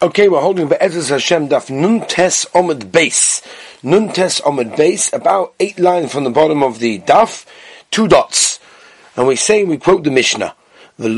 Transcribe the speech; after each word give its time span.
Okay, 0.00 0.28
we're 0.28 0.40
holding 0.40 0.68
Be'ezus 0.68 1.10
Hashem 1.10 1.48
Daf 1.48 1.70
Nun 1.70 2.06
Tes 2.06 2.44
Omid 2.54 2.92
Base. 2.92 3.42
Nun 3.82 4.12
Tes 4.12 4.40
Omid 4.42 4.76
Base, 4.76 5.12
about 5.12 5.54
eight 5.58 5.76
lines 5.80 6.12
from 6.12 6.22
the 6.22 6.30
bottom 6.30 6.62
of 6.62 6.78
the 6.78 7.00
Daf, 7.00 7.44
two 7.90 8.06
dots. 8.06 8.60
And 9.16 9.26
we 9.26 9.34
say, 9.34 9.64
we 9.64 9.76
quote 9.76 10.04
the 10.04 10.12
Mishnah. 10.12 10.54
You 10.98 11.16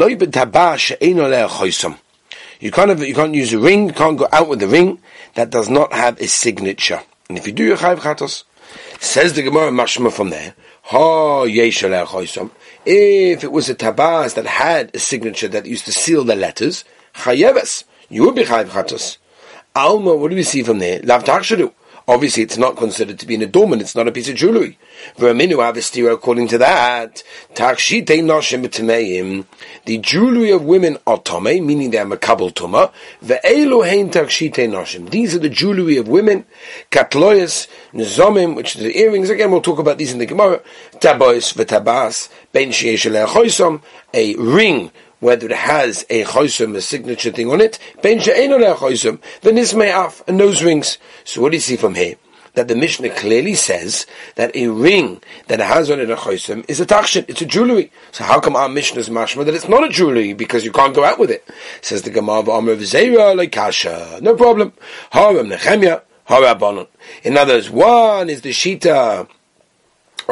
can't 2.71 2.88
have, 2.88 3.03
you 3.06 3.14
can't 3.14 3.35
use 3.35 3.53
a 3.53 3.58
ring, 3.58 3.88
you 3.88 3.93
can't 3.93 4.16
go 4.16 4.29
out 4.33 4.48
with 4.48 4.62
a 4.62 4.66
ring 4.66 5.03
that 5.35 5.51
does 5.51 5.69
not 5.69 5.92
have 5.92 6.19
a 6.19 6.26
signature. 6.26 7.03
And 7.28 7.37
if 7.37 7.47
you 7.47 7.53
do, 7.53 7.65
you're 7.65 7.76
chayv 7.76 7.99
chatos. 7.99 8.44
Says 8.99 9.35
the 9.35 9.42
Gemara 9.42 9.71
Mashma 9.72 10.10
from 10.10 10.31
there, 10.31 10.54
Ha 10.85 11.44
If 12.87 13.44
it 13.44 13.53
was 13.53 13.69
a 13.69 13.74
tabas 13.74 14.33
that 14.37 14.47
had 14.47 14.90
a 14.94 14.99
signature 14.99 15.49
that 15.49 15.67
used 15.67 15.85
to 15.85 15.92
seal 15.92 16.24
the 16.24 16.34
letters, 16.34 16.87
chayeves 17.15 17.84
you 18.11 18.24
would 18.24 18.34
be 18.34 18.45
chayiv 18.45 18.66
chatos. 18.66 19.16
Alma, 19.74 20.15
what 20.16 20.30
do 20.30 20.37
we 20.37 20.43
see 20.43 20.62
from 20.62 20.80
there? 20.80 21.01
Lav. 21.03 21.25
Obviously, 22.09 22.43
it's 22.43 22.59
not 22.59 22.77
considered 22.77 23.21
to 23.21 23.27
be 23.27 23.37
an 23.37 23.43
adornment. 23.43 23.80
It's 23.80 23.95
not 23.95 24.09
a 24.09 24.11
piece 24.11 24.29
of 24.29 24.34
jewelry. 24.34 24.79
Verminu 25.17 25.59
avestira, 25.59 26.12
according 26.12 26.48
to 26.48 26.59
that, 26.59 27.23
takshite 27.55 28.07
noshim 28.07 28.67
b'tameim. 28.67 29.45
The 29.84 29.98
jewelry 29.98 30.51
of 30.51 30.65
women 30.65 30.98
are 31.07 31.19
tome, 31.19 31.65
meaning 31.65 31.93
they 31.93 31.98
are 31.98 32.07
makabel 32.07 32.53
tuma. 32.53 32.91
Ve'elu 33.23 33.89
hein 33.89 34.11
takshite 34.11 34.69
noshim. 34.69 35.09
These 35.11 35.37
are 35.37 35.39
the 35.39 35.48
jewelry 35.48 35.98
of 35.98 36.09
women. 36.09 36.47
Katloyas, 36.91 37.69
nizomim, 37.92 38.56
which 38.56 38.75
are 38.75 38.81
the 38.81 38.98
earrings. 38.98 39.31
Again, 39.31 39.53
we'll 39.53 39.61
talk 39.61 39.79
about 39.79 39.98
these 39.98 40.12
in 40.12 40.19
the 40.19 40.27
Gemara. 40.27 40.62
Tabois 40.95 41.55
v'tabas, 41.55 42.29
ben 42.53 42.70
sheyesh 42.70 43.06
a 44.12 44.34
ring 44.34 44.91
whether 45.20 45.47
it 45.47 45.52
has 45.52 46.05
a 46.10 46.24
choisum, 46.24 46.74
a 46.74 46.80
signature 46.80 47.30
thing 47.30 47.51
on 47.51 47.61
it, 47.61 47.78
ben 48.02 48.19
she'enon 48.19 48.62
choisum, 48.77 49.20
then 49.42 49.55
this 49.55 49.74
may 49.74 49.88
have 49.88 50.23
a 50.27 50.33
nose 50.33 50.62
rings. 50.62 50.98
So 51.24 51.42
what 51.42 51.51
do 51.51 51.56
you 51.56 51.61
see 51.61 51.77
from 51.77 51.95
here? 51.95 52.16
That 52.55 52.67
the 52.67 52.75
Mishnah 52.75 53.11
clearly 53.11 53.55
says 53.55 54.06
that 54.34 54.55
a 54.56 54.67
ring 54.69 55.22
that 55.47 55.61
has 55.61 55.89
on 55.89 56.00
it 56.00 56.11
a 56.11 56.17
choisum 56.17 56.64
is 56.69 56.80
a 56.80 56.86
tachshit, 56.86 57.27
it's 57.28 57.42
a 57.42 57.47
jewelry. 57.47 57.92
So 58.11 58.25
how 58.25 58.41
come 58.41 58.56
our 58.56 58.69
Mishnah 58.69 58.98
is 58.98 59.08
mashma 59.08 59.45
that 59.45 59.55
it's 59.55 59.69
not 59.69 59.84
a 59.84 59.89
jewelry 59.89 60.33
because 60.33 60.64
you 60.64 60.72
can't 60.72 60.95
go 60.95 61.05
out 61.05 61.19
with 61.20 61.30
it? 61.30 61.47
Says 61.80 62.02
the 62.02 62.11
Gemara 62.11 62.50
Amr 62.50 62.75
V'Zeira 62.75 63.50
kasha. 63.52 64.19
No 64.20 64.34
problem. 64.34 64.73
Haram 65.11 65.48
Nechemya, 65.48 66.02
Harabonon. 66.28 66.89
In 67.23 67.36
others, 67.36 67.70
one 67.70 68.28
is 68.28 68.41
the 68.41 68.50
shita 68.50 69.28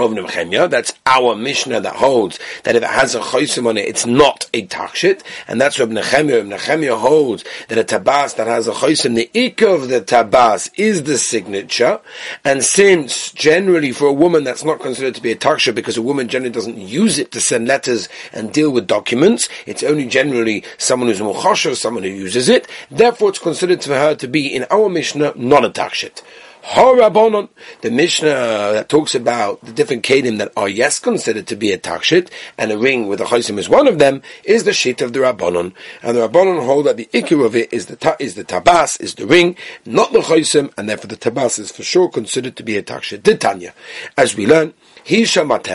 of 0.00 0.12
Nechemia. 0.12 0.68
That's 0.70 0.92
our 1.06 1.34
Mishnah 1.34 1.80
that 1.80 1.96
holds 1.96 2.38
that 2.64 2.76
if 2.76 2.82
it 2.82 2.88
has 2.88 3.14
a 3.14 3.20
chosim 3.20 3.66
on 3.66 3.76
it, 3.76 3.86
it's 3.86 4.06
not 4.06 4.48
a 4.54 4.66
takshit, 4.66 5.22
and 5.46 5.60
that's 5.60 5.78
Reb 5.78 5.90
Nechemia. 5.90 6.46
Nechemia 6.46 6.98
holds 6.98 7.44
that 7.68 7.78
a 7.78 7.84
tabas 7.84 8.36
that 8.36 8.46
has 8.46 8.68
a 8.68 8.72
chosim, 8.72 9.14
the 9.14 9.30
ik 9.34 9.62
of 9.62 9.88
the 9.88 10.00
tabas 10.00 10.70
is 10.76 11.04
the 11.04 11.18
signature, 11.18 12.00
and 12.44 12.64
since 12.64 13.32
generally 13.32 13.92
for 13.92 14.06
a 14.06 14.12
woman 14.12 14.44
that's 14.44 14.64
not 14.64 14.80
considered 14.80 15.14
to 15.14 15.22
be 15.22 15.32
a 15.32 15.36
taksha 15.36 15.74
because 15.74 15.96
a 15.96 16.02
woman 16.02 16.28
generally 16.28 16.52
doesn't 16.52 16.78
use 16.78 17.18
it 17.18 17.32
to 17.32 17.40
send 17.40 17.66
letters 17.66 18.08
and 18.32 18.52
deal 18.52 18.70
with 18.70 18.86
documents, 18.86 19.48
it's 19.66 19.82
only 19.82 20.06
generally 20.06 20.64
someone 20.76 21.08
who's 21.08 21.20
muchasher, 21.20 21.74
someone 21.74 22.02
who 22.02 22.10
uses 22.10 22.48
it. 22.48 22.68
Therefore, 22.90 23.30
it's 23.30 23.38
considered 23.38 23.82
for 23.82 23.94
her 23.94 24.14
to 24.14 24.28
be 24.28 24.46
in 24.46 24.64
our 24.70 24.88
Mishnah 24.88 25.34
not 25.36 25.64
a 25.64 25.70
takshit. 25.70 26.22
The 26.64 27.90
Mishnah 27.90 28.28
that 28.28 28.88
talks 28.88 29.14
about 29.14 29.64
the 29.64 29.72
different 29.72 30.02
kedim 30.02 30.38
that 30.38 30.52
are 30.56 30.68
yes 30.68 30.98
considered 30.98 31.46
to 31.46 31.56
be 31.56 31.72
a 31.72 31.78
takshit, 31.78 32.30
and 32.56 32.72
a 32.72 32.78
ring 32.78 33.08
with 33.08 33.20
a 33.20 33.24
chaysim 33.24 33.58
is 33.58 33.68
one 33.68 33.88
of 33.88 33.98
them, 33.98 34.22
is 34.44 34.64
the 34.64 34.72
sheet 34.72 35.00
of 35.00 35.12
the 35.12 35.20
Rabbonon. 35.20 35.72
And 36.02 36.16
the 36.16 36.28
Rabbonon 36.28 36.64
hold 36.64 36.86
that 36.86 36.96
the 36.96 37.08
ikir 37.12 37.44
of 37.44 37.56
it 37.56 37.72
is 37.72 37.86
the 37.86 37.96
ta- 37.96 38.16
is 38.18 38.34
the 38.34 38.44
tabas, 38.44 39.00
is 39.00 39.14
the 39.14 39.26
ring, 39.26 39.56
not 39.86 40.12
the 40.12 40.20
chaysim, 40.20 40.72
and 40.76 40.88
therefore 40.88 41.08
the 41.08 41.16
tabas 41.16 41.58
is 41.58 41.70
for 41.70 41.82
sure 41.82 42.08
considered 42.08 42.56
to 42.56 42.62
be 42.62 42.76
a 42.76 42.82
takshit. 42.82 43.22
Titania, 43.22 43.72
as 44.16 44.36
we 44.36 44.46
learn, 44.46 44.74
what 45.08 45.66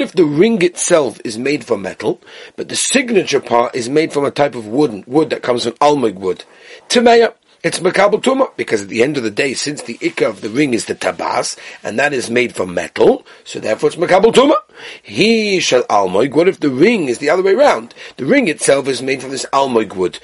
if 0.00 0.12
the 0.12 0.24
ring 0.24 0.62
itself 0.62 1.20
is 1.24 1.38
made 1.38 1.64
from 1.64 1.82
metal, 1.82 2.20
but 2.56 2.68
the 2.68 2.74
signature 2.74 3.40
part 3.40 3.76
is 3.76 3.88
made 3.88 4.12
from 4.12 4.24
a 4.24 4.32
type 4.32 4.56
of 4.56 4.66
wood, 4.66 5.04
wood 5.06 5.30
that 5.30 5.42
comes 5.42 5.62
from 5.62 5.74
almoig 5.74 6.14
wood? 6.14 6.42
Timeya, 6.88 7.34
it's 7.66 7.80
makabel 7.80 8.22
tuma 8.22 8.50
because 8.56 8.82
at 8.82 8.88
the 8.88 9.02
end 9.02 9.16
of 9.16 9.22
the 9.24 9.30
day, 9.30 9.52
since 9.52 9.82
the 9.82 9.98
ikka 9.98 10.28
of 10.28 10.40
the 10.40 10.48
ring 10.48 10.72
is 10.72 10.84
the 10.86 10.94
tabas 10.94 11.58
and 11.82 11.98
that 11.98 12.12
is 12.12 12.30
made 12.30 12.54
from 12.54 12.72
metal, 12.72 13.26
so 13.44 13.58
therefore 13.58 13.88
it's 13.88 13.96
makabel 13.96 14.32
tuma. 14.32 14.54
He 15.02 15.58
shall 15.60 15.82
almoig. 15.84 16.34
What 16.34 16.48
if 16.48 16.60
the 16.60 16.70
ring 16.70 17.08
is 17.08 17.18
the 17.18 17.28
other 17.30 17.42
way 17.42 17.54
around? 17.54 17.94
The 18.18 18.24
ring 18.26 18.48
itself 18.48 18.86
is 18.88 19.02
made 19.02 19.20
from 19.20 19.30
this 19.32 19.46
almoig 19.52 19.94
wood, 19.96 20.18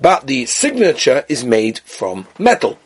but 0.00 0.26
the 0.26 0.46
signature 0.46 1.24
is 1.28 1.44
made 1.44 1.78
from 1.80 2.26
metal. 2.38 2.78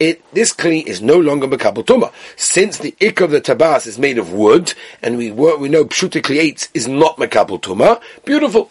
It, 0.00 0.22
this 0.34 0.52
kli 0.52 0.84
is 0.84 1.00
no 1.00 1.16
longer 1.16 1.46
makabel 1.46 1.84
tuma 1.84 2.12
since 2.34 2.78
the 2.78 2.96
ik 2.98 3.20
of 3.20 3.30
the 3.30 3.40
tabas 3.40 3.86
is 3.86 3.96
made 3.96 4.18
of 4.18 4.32
wood, 4.32 4.74
and 5.00 5.16
we 5.16 5.30
we 5.30 5.68
know 5.68 5.84
pshuta 5.84 6.68
is 6.74 6.88
not 6.88 7.16
makabel 7.16 7.60
tuma. 7.60 8.00
Beautiful. 8.24 8.70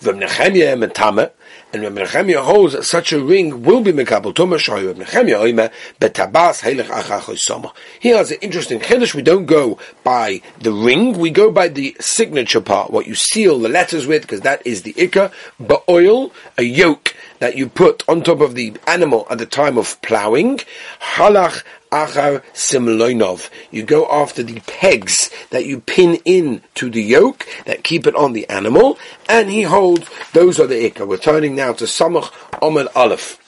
V'mnechemia 0.00 0.76
metame, 0.76 1.30
and 1.74 1.82
when 1.82 1.96
Nechemia 1.96 2.42
holds 2.42 2.88
such 2.88 3.12
a 3.12 3.18
ring 3.20 3.64
will 3.64 3.80
be 3.80 3.92
Mekabel 3.92 4.32
Tumah 4.32 4.58
Shoyu 4.58 4.94
Nechemia 4.94 5.40
Oime 5.40 5.72
Betabas 6.00 6.62
Heilich 6.62 6.86
Achach 6.86 7.72
Here 7.98 8.16
is 8.18 8.30
an 8.30 8.38
interesting 8.40 8.78
chiddush. 8.78 9.14
We 9.14 9.22
don't 9.22 9.46
go 9.46 9.78
by 10.04 10.40
the 10.60 10.72
ring, 10.72 11.18
we 11.18 11.30
go 11.30 11.50
by 11.50 11.68
the 11.68 11.96
signature 11.98 12.60
part, 12.60 12.90
what 12.90 13.06
you 13.08 13.16
seal 13.16 13.58
the 13.58 13.68
letters 13.68 14.06
with, 14.06 14.22
because 14.22 14.42
that 14.42 14.64
is 14.64 14.82
the 14.82 14.92
ikka, 14.92 15.32
but 15.58 15.82
oil, 15.88 16.32
a 16.56 16.62
yoke 16.62 17.13
that 17.38 17.56
you 17.56 17.68
put 17.68 18.02
on 18.08 18.22
top 18.22 18.40
of 18.40 18.54
the 18.54 18.74
animal 18.86 19.26
at 19.30 19.38
the 19.38 19.46
time 19.46 19.78
of 19.78 20.00
ploughing, 20.02 20.60
halach 21.00 21.62
achar 21.90 22.42
simloinov. 22.52 23.50
You 23.70 23.82
go 23.84 24.06
after 24.10 24.42
the 24.42 24.60
pegs 24.60 25.30
that 25.50 25.66
you 25.66 25.80
pin 25.80 26.20
in 26.24 26.62
to 26.76 26.90
the 26.90 27.02
yoke 27.02 27.46
that 27.66 27.84
keep 27.84 28.06
it 28.06 28.14
on 28.14 28.32
the 28.32 28.48
animal, 28.48 28.98
and 29.28 29.50
he 29.50 29.62
holds 29.62 30.08
those 30.32 30.58
are 30.60 30.66
the 30.66 30.90
ikka. 30.90 31.06
We're 31.06 31.18
turning 31.18 31.54
now 31.54 31.72
to 31.74 31.84
samach 31.84 32.32
omer 32.60 32.88
aleph. 32.94 33.38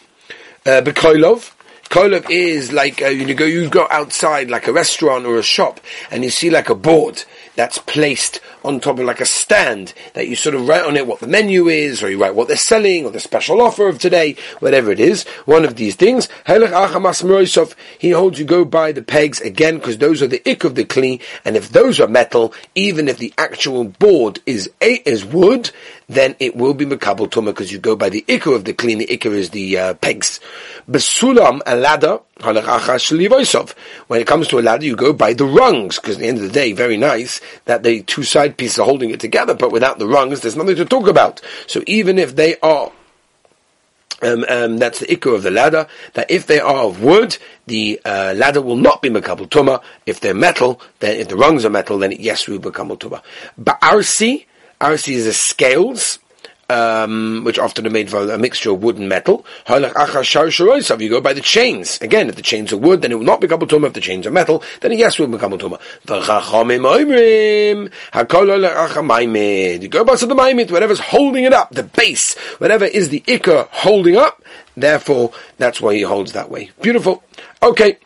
Uh, 0.65 0.81
Bekoilov, 0.81 1.53
Kolov 1.89 2.29
is 2.29 2.73
like 2.73 3.01
uh, 3.01 3.07
you 3.07 3.33
go 3.35 3.45
you 3.45 3.69
go 3.69 3.87
outside 3.91 4.51
like 4.51 4.67
a 4.67 4.73
restaurant 4.73 5.25
or 5.25 5.39
a 5.39 5.43
shop 5.43 5.81
and 6.11 6.25
you 6.25 6.31
see 6.31 6.51
like 6.51 6.69
a 6.69 6.75
board 6.75 7.23
that's 7.55 7.79
placed 7.79 8.41
on 8.67 8.81
top 8.81 8.99
of 8.99 9.05
like 9.05 9.21
a 9.21 9.27
stand 9.27 9.95
that 10.15 10.29
you 10.29 10.37
sort 10.37 10.55
of 10.55 10.67
write 10.67 10.85
on 10.85 10.97
it 10.97 11.07
what 11.07 11.21
the 11.21 11.27
menu 11.27 11.69
is, 11.69 12.03
or 12.03 12.11
you 12.11 12.21
write 12.21 12.35
what 12.35 12.49
they're 12.49 12.57
selling, 12.57 13.05
or 13.05 13.11
the 13.11 13.21
special 13.21 13.63
offer 13.63 13.89
of 13.89 13.99
today, 13.99 14.37
whatever 14.59 14.91
it 14.91 15.01
is. 15.01 15.25
One 15.45 15.65
of 15.65 15.77
these 15.77 15.95
things. 15.95 16.29
He 16.47 18.11
holds 18.11 18.39
you 18.39 18.45
go 18.45 18.65
by 18.65 18.93
the 18.93 19.03
pegs 19.03 19.41
again 19.41 19.79
because 19.79 19.99
those 19.99 20.23
are 20.23 20.27
the 20.27 20.43
ick 20.51 20.65
of 20.65 20.75
the 20.75 20.85
kli, 20.85 21.21
and 21.45 21.57
if 21.57 21.71
those 21.71 22.01
are 22.01 22.09
metal, 22.09 22.53
even 22.75 23.09
if 23.09 23.19
the 23.19 23.33
actual 23.39 23.85
board 23.85 24.41
is 24.47 24.71
a, 24.81 24.95
is 25.09 25.25
wood, 25.25 25.71
then 26.09 26.37
it 26.39 26.55
will 26.57 26.75
be 26.75 26.87
makabel 26.87 27.29
tuma 27.29 27.47
because 27.47 27.73
you 27.73 27.79
go 27.79 27.97
by 27.97 28.09
the 28.09 28.25
ikar 28.29 28.55
of 28.55 28.65
the 28.65 28.73
clean. 28.73 28.99
The 28.99 29.07
ikar 29.07 29.33
is 29.33 29.51
the 29.51 29.79
uh, 29.79 29.95
pegs. 29.95 30.41
Besulam 30.89 31.61
a 31.67 31.77
ladder. 31.77 32.21
When 32.39 32.57
it 34.21 34.27
comes 34.27 34.49
to 34.49 34.59
a 34.59 34.61
ladder, 34.61 34.85
you 34.85 34.95
go 34.95 35.15
by 35.15 35.33
the 35.33 35.47
rungs 35.47 35.99
because 35.99 36.17
at 36.17 36.21
the 36.21 36.29
end 36.29 36.37
of 36.37 36.45
the 36.45 36.51
day, 36.51 36.73
very 36.73 36.99
nice 36.99 37.41
that 37.65 37.83
the 37.83 38.03
two 38.03 38.25
side 38.25 38.56
pieces 38.57 38.77
holding 38.77 39.11
it 39.11 39.21
together, 39.21 39.55
but 39.55 39.73
without 39.73 39.99
the 39.99 40.07
rungs, 40.07 40.41
there's 40.41 40.57
nothing 40.57 40.77
to 40.77 40.85
talk 40.85 41.09
about. 41.09 41.41
So 41.67 41.83
even 41.87 42.19
if 42.19 42.37
they 42.37 42.59
are 42.61 42.91
um, 44.23 44.47
um, 44.49 44.79
that's 44.79 45.01
the 45.01 45.07
ikkur 45.07 45.35
of 45.35 45.43
the 45.43 45.51
ladder. 45.51 45.87
That 46.15 46.31
if 46.31 46.47
they 46.47 46.59
are 46.59 46.85
of 46.85 47.03
wood, 47.03 47.37
the 47.67 48.01
uh, 48.05 48.33
ladder 48.35 48.63
will 48.63 48.77
not 48.77 49.03
be 49.03 49.11
makabel 49.11 49.49
tuma. 49.49 49.83
If 50.07 50.21
they're 50.21 50.35
metal, 50.35 50.81
then 51.01 51.21
if 51.21 51.29
the 51.29 51.37
rungs 51.37 51.65
are 51.67 51.71
metal, 51.71 51.99
then 51.99 52.13
yes, 52.13 52.49
we 52.49 52.55
will 52.55 52.71
become 52.71 52.89
tuma. 52.91 53.23
But 53.59 53.79
arsi, 53.81 54.47
arsi 54.81 55.15
is 55.15 55.27
the 55.27 55.35
scales 55.35 56.19
um, 56.69 57.43
which 57.45 57.59
often 57.59 57.87
are 57.87 57.91
made 57.91 58.11
from 58.11 58.29
a 58.31 58.39
mixture 58.39 58.71
of 58.71 58.83
wood 58.83 58.99
and 58.99 59.09
metal. 59.09 59.45
You 59.69 59.79
go 61.09 61.21
by 61.21 61.33
the 61.33 61.41
chains. 61.43 62.01
Again, 62.01 62.29
if 62.29 62.37
the 62.37 62.43
chains 62.43 62.73
are 62.73 62.77
wood, 62.77 63.03
then 63.03 63.13
it 63.13 63.17
will 63.17 63.25
not 63.25 63.41
become 63.41 63.61
tumah. 63.61 63.87
If 63.87 63.93
the 63.95 64.01
chains 64.01 64.27
are 64.27 64.31
metal, 64.31 64.63
then 64.81 64.93
yes, 64.93 65.19
it 65.19 65.23
will 65.23 65.29
become 65.29 65.53
tumah. 65.53 65.81
You 69.83 69.89
go 69.89 70.05
by 70.05 70.15
the 70.17 70.35
maimit, 70.35 70.71
whatever's 70.71 71.01
holding 71.01 71.45
it 71.45 71.53
up, 71.53 71.71
the 71.71 71.83
base, 71.83 72.35
whatever 72.59 72.85
is 72.85 73.09
the 73.11 73.21
ikka 73.21 73.69
holding 73.71 74.17
up, 74.17 74.43
therefore, 74.77 75.33
that's 75.59 75.81
why 75.81 75.95
he 75.95 76.03
holds 76.03 76.33
that 76.33 76.51
way. 76.51 76.71
Beautiful. 76.83 77.23
Okay. 77.63 77.99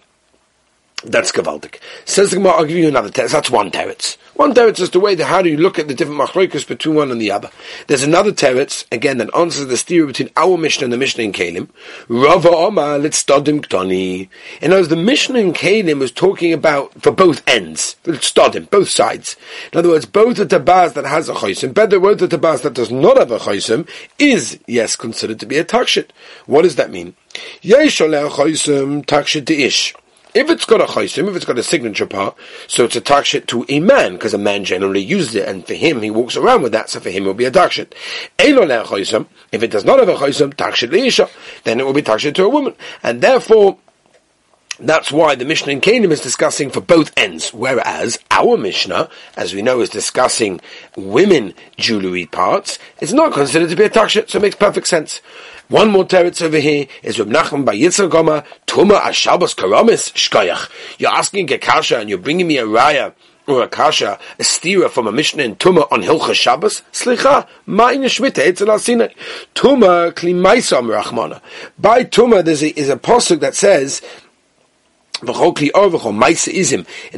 That's 1.05 1.33
Gavaldik. 1.33 1.81
Says 2.05 2.31
the 2.31 2.37
Gemara, 2.37 2.53
I'll 2.53 2.65
give 2.67 2.77
you 2.77 2.89
another 2.89 3.09
teretz. 3.09 3.33
That's 3.33 3.51
one 3.51 3.71
teretz. 3.71 4.19
One 4.35 4.53
teretz 4.53 4.81
is 4.81 4.91
the 4.91 5.01
way 5.01 5.15
that 5.15 5.25
how 5.25 5.41
do 5.41 5.49
you 5.49 5.57
look 5.57 5.79
at 5.79 5.89
the 5.89 5.95
different 5.95 6.21
machloikas 6.21 6.67
between 6.69 6.95
one 6.95 7.11
and 7.11 7.19
the 7.19 7.31
other. 7.31 7.51
There's 7.87 8.03
another 8.03 8.33
teretz, 8.33 8.85
again, 8.93 9.17
that 9.17 9.35
answers 9.35 9.67
the 9.67 9.79
theory 9.79 10.09
between 10.09 10.29
our 10.37 10.59
Mishnah 10.59 10.85
and 10.85 10.93
the 10.93 10.99
Mishnah 10.99 11.25
in 11.25 11.33
Kalim. 11.33 11.71
Rava 12.09 12.51
Omar, 12.51 12.99
let's 12.99 13.23
stadim 13.23 13.63
ktoni. 13.63 14.29
In 14.61 14.73
other 14.73 14.81
words, 14.81 14.89
the 14.89 14.97
Mishnah 14.97 15.39
in 15.39 15.53
Kalim 15.55 16.01
was 16.01 16.13
talking 16.13 16.53
about 16.53 16.93
for 17.01 17.13
both 17.13 17.47
ends. 17.49 17.97
Let's 18.05 18.31
stadim, 18.31 18.69
both 18.69 18.91
sides. 18.91 19.37
In 19.73 19.79
other 19.79 19.89
words, 19.89 20.05
both 20.05 20.37
the 20.37 20.45
tabaz 20.45 20.93
that 20.95 21.07
has 21.07 21.31
a 21.31 21.35
choisim, 21.35 21.73
better 21.73 21.99
word 21.99 22.19
the 22.19 22.29
tabaz 22.29 22.61
that 22.61 22.75
does 22.75 22.91
not 22.91 23.17
have 23.17 23.31
a 23.31 23.39
choisim, 23.39 23.89
is, 24.19 24.59
yes, 24.67 24.97
considered 24.97 25.41
to 25.41 25.47
be 25.47 25.57
a 25.57 25.65
takshit. 25.65 26.11
What 26.45 26.63
does 26.63 26.77
that 26.77 26.91
mean? 26.91 27.15
Yesh 27.63 28.01
choisim 28.01 29.07
takshit 29.07 29.49
ish. 29.49 29.95
If 30.33 30.49
it's 30.49 30.65
got 30.65 30.81
a 30.81 30.85
chaysim, 30.85 31.29
if 31.29 31.37
it's 31.37 31.45
got 31.45 31.59
a 31.59 31.63
signature 31.63 32.07
part, 32.07 32.37
so 32.69 32.85
it's 32.85 32.97
a 32.97 33.01
takshit 33.01 33.47
to 33.49 33.65
a 33.69 33.81
man, 33.81 34.13
because 34.13 34.33
a 34.33 34.39
man 34.39 34.65
generally 34.65 35.01
uses 35.01 35.35
it, 35.35 35.49
and 35.49 35.67
for 35.67 35.75
him, 35.75 36.01
he 36.03 36.11
walks 36.11 36.37
around 36.37 36.63
with 36.63 36.73
that, 36.73 36.89
so 36.89 37.01
for 37.01 37.11
him 37.11 37.25
it 37.25 37.27
will 37.27 37.35
be 37.35 37.45
a 37.45 37.51
takshit. 37.51 37.93
If 38.39 39.63
it 39.63 39.71
does 39.71 39.85
not 39.85 39.99
have 39.99 40.09
a 40.09 40.15
chaysim, 40.15 40.55
takshit 40.55 40.91
leisha, 40.91 41.29
then 41.65 41.81
it 41.81 41.87
will 41.87 41.93
be 41.93 42.03
takshit 42.03 42.35
to 42.37 42.45
a 42.45 42.49
woman. 42.49 42.75
And 43.03 43.21
therefore, 43.21 43.79
that's 44.81 45.13
why 45.13 45.35
the 45.35 45.45
Mishnah 45.45 45.73
in 45.73 45.81
Canaan 45.81 46.13
is 46.13 46.21
discussing 46.21 46.71
for 46.71 46.81
both 46.81 47.13
ends, 47.17 47.53
whereas 47.53 48.19
our 48.31 48.57
Mishnah, 48.57 49.09
as 49.37 49.55
we 49.55 49.63
know, 49.63 49.81
is 49.81 49.91
discussing 49.91 50.61
women 50.97 51.55
jewelry 51.77 52.27
parts. 52.27 52.79
It's 53.01 53.13
not 53.13 53.33
considered 53.33 53.69
to 53.71 53.77
be 53.77 53.85
a 53.85 53.91
takshit, 53.91 54.31
so 54.31 54.39
it 54.39 54.43
makes 54.43 54.57
perfect 54.57 54.87
sense. 54.87 55.21
One 55.69 55.91
more 55.91 56.05
teretz 56.05 56.43
over 56.43 56.59
here 56.59 56.87
is 57.03 57.19
Reb 57.19 57.29
Nachman 57.29 57.65
by 57.65 57.77
Yitzhak 57.77 58.11
Goma, 58.11 58.45
Tuma 58.67 59.01
Ashabas 59.01 59.55
Karamis 59.55 60.13
Shkoyach. 60.15 60.69
You're 60.99 61.13
asking 61.13 61.53
a 61.53 61.59
kasha 61.59 61.99
and 61.99 62.09
you're 62.09 62.19
bringing 62.19 62.49
me 62.49 62.59
a 62.59 62.67
raya 62.67 63.15
or 63.47 63.63
a 63.63 63.69
kasha, 63.69 64.19
a 64.39 64.43
stira 64.43 64.91
from 64.91 65.07
a 65.07 65.13
Mishnah 65.13 65.43
in 65.43 65.57
Tuma 65.57 65.87
on 65.93 66.03
Hilcha 66.03 66.35
Shabbos? 66.35 66.83
Slicha, 66.93 67.47
ma'in 67.69 68.05
shmita, 68.05 68.39
etzel 68.39 68.71
al 68.71 68.79
Tuma 68.79 70.13
klimaisa 70.13 70.83
rachmana. 70.83 71.41
By 71.79 72.05
Tuma, 72.05 72.45
there 72.45 72.55
is 72.55 72.63
a, 72.63 72.79
is 72.79 72.89
a 72.89 72.97
posuk 72.97 73.41
that 73.41 73.55
says, 73.55 74.03
in 75.23 75.29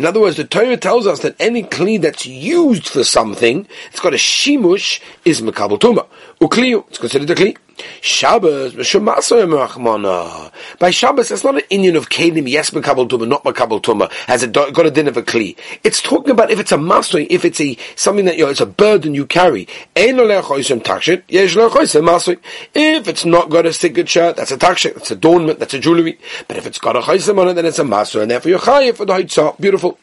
other 0.04 0.20
words, 0.20 0.36
the 0.36 0.46
Torah 0.48 0.76
tells 0.76 1.06
us 1.06 1.20
that 1.20 1.36
any 1.38 1.62
kli 1.62 2.00
that's 2.00 2.26
used 2.26 2.88
for 2.88 3.04
something, 3.04 3.66
it's 3.90 4.00
got 4.00 4.12
a 4.12 4.16
shimush, 4.16 5.00
is 5.24 5.40
mekabel 5.40 5.78
tuma. 5.78 6.06
Ukli, 6.40 6.84
it's 6.88 6.98
considered 6.98 7.30
a 7.30 7.34
kli. 7.34 7.56
Shabbos, 8.00 8.74
by 10.78 10.90
Shabbos, 10.90 11.30
it's 11.30 11.44
not 11.44 11.54
an 11.56 11.62
Indian 11.70 11.96
of 11.96 12.08
Kedim, 12.08 12.48
yes, 12.48 12.70
Makabal 12.70 13.08
Tuma, 13.08 13.28
not 13.28 13.44
Makabal 13.44 13.80
Tuma, 13.80 14.10
has 14.26 14.42
it 14.42 14.52
got 14.52 14.86
a 14.86 14.90
din 14.90 15.08
of 15.08 15.16
a 15.16 15.22
Kli. 15.22 15.56
It's 15.84 16.00
talking 16.02 16.30
about 16.30 16.50
if 16.50 16.58
it's 16.58 16.72
a 16.72 16.78
master, 16.78 17.18
if 17.18 17.44
it's 17.44 17.60
a, 17.60 17.76
something 17.96 18.24
that, 18.24 18.36
you 18.36 18.44
know, 18.44 18.50
it's 18.50 18.60
a 18.60 18.66
burden 18.66 19.14
you 19.14 19.26
carry. 19.26 19.68
If 22.74 23.08
it's 23.08 23.24
not 23.24 23.50
got 23.50 23.66
a 23.66 23.72
signature, 23.72 24.32
that's 24.32 24.50
a 24.50 24.56
takshit, 24.56 24.94
that's 24.94 25.10
adornment, 25.10 25.58
that's 25.58 25.74
a 25.74 25.78
jewelry. 25.78 26.18
But 26.48 26.56
if 26.56 26.66
it's 26.66 26.78
got 26.78 26.96
a 26.96 27.00
chaysim 27.00 27.38
on 27.38 27.48
it, 27.48 27.54
then 27.54 27.66
it's 27.66 27.78
a 27.78 27.84
master, 27.84 28.22
and 28.22 28.30
therefore 28.30 28.50
you're 28.50 28.58
chayiv 28.58 28.96
for 28.96 29.04
the 29.04 29.14
haitzah. 29.14 29.60
Beautiful. 29.60 29.98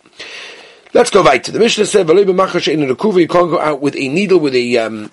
Let's 0.93 1.11
go 1.11 1.23
right 1.23 1.43
to 1.43 1.51
the 1.51 1.59
Mishnah 1.59 1.85
said, 1.85 2.07
"V'lei 2.07 2.25
b'machash 2.25 2.71
in 2.71 2.87
the 2.87 2.95
kuva." 2.95 3.21
You 3.21 3.27
can't 3.27 3.51
go 3.51 3.59
out 3.59 3.79
with 3.79 3.95
a 3.95 4.07
needle 4.07 4.39
with 4.39 4.55
a 4.55 4.77
um, 4.77 5.11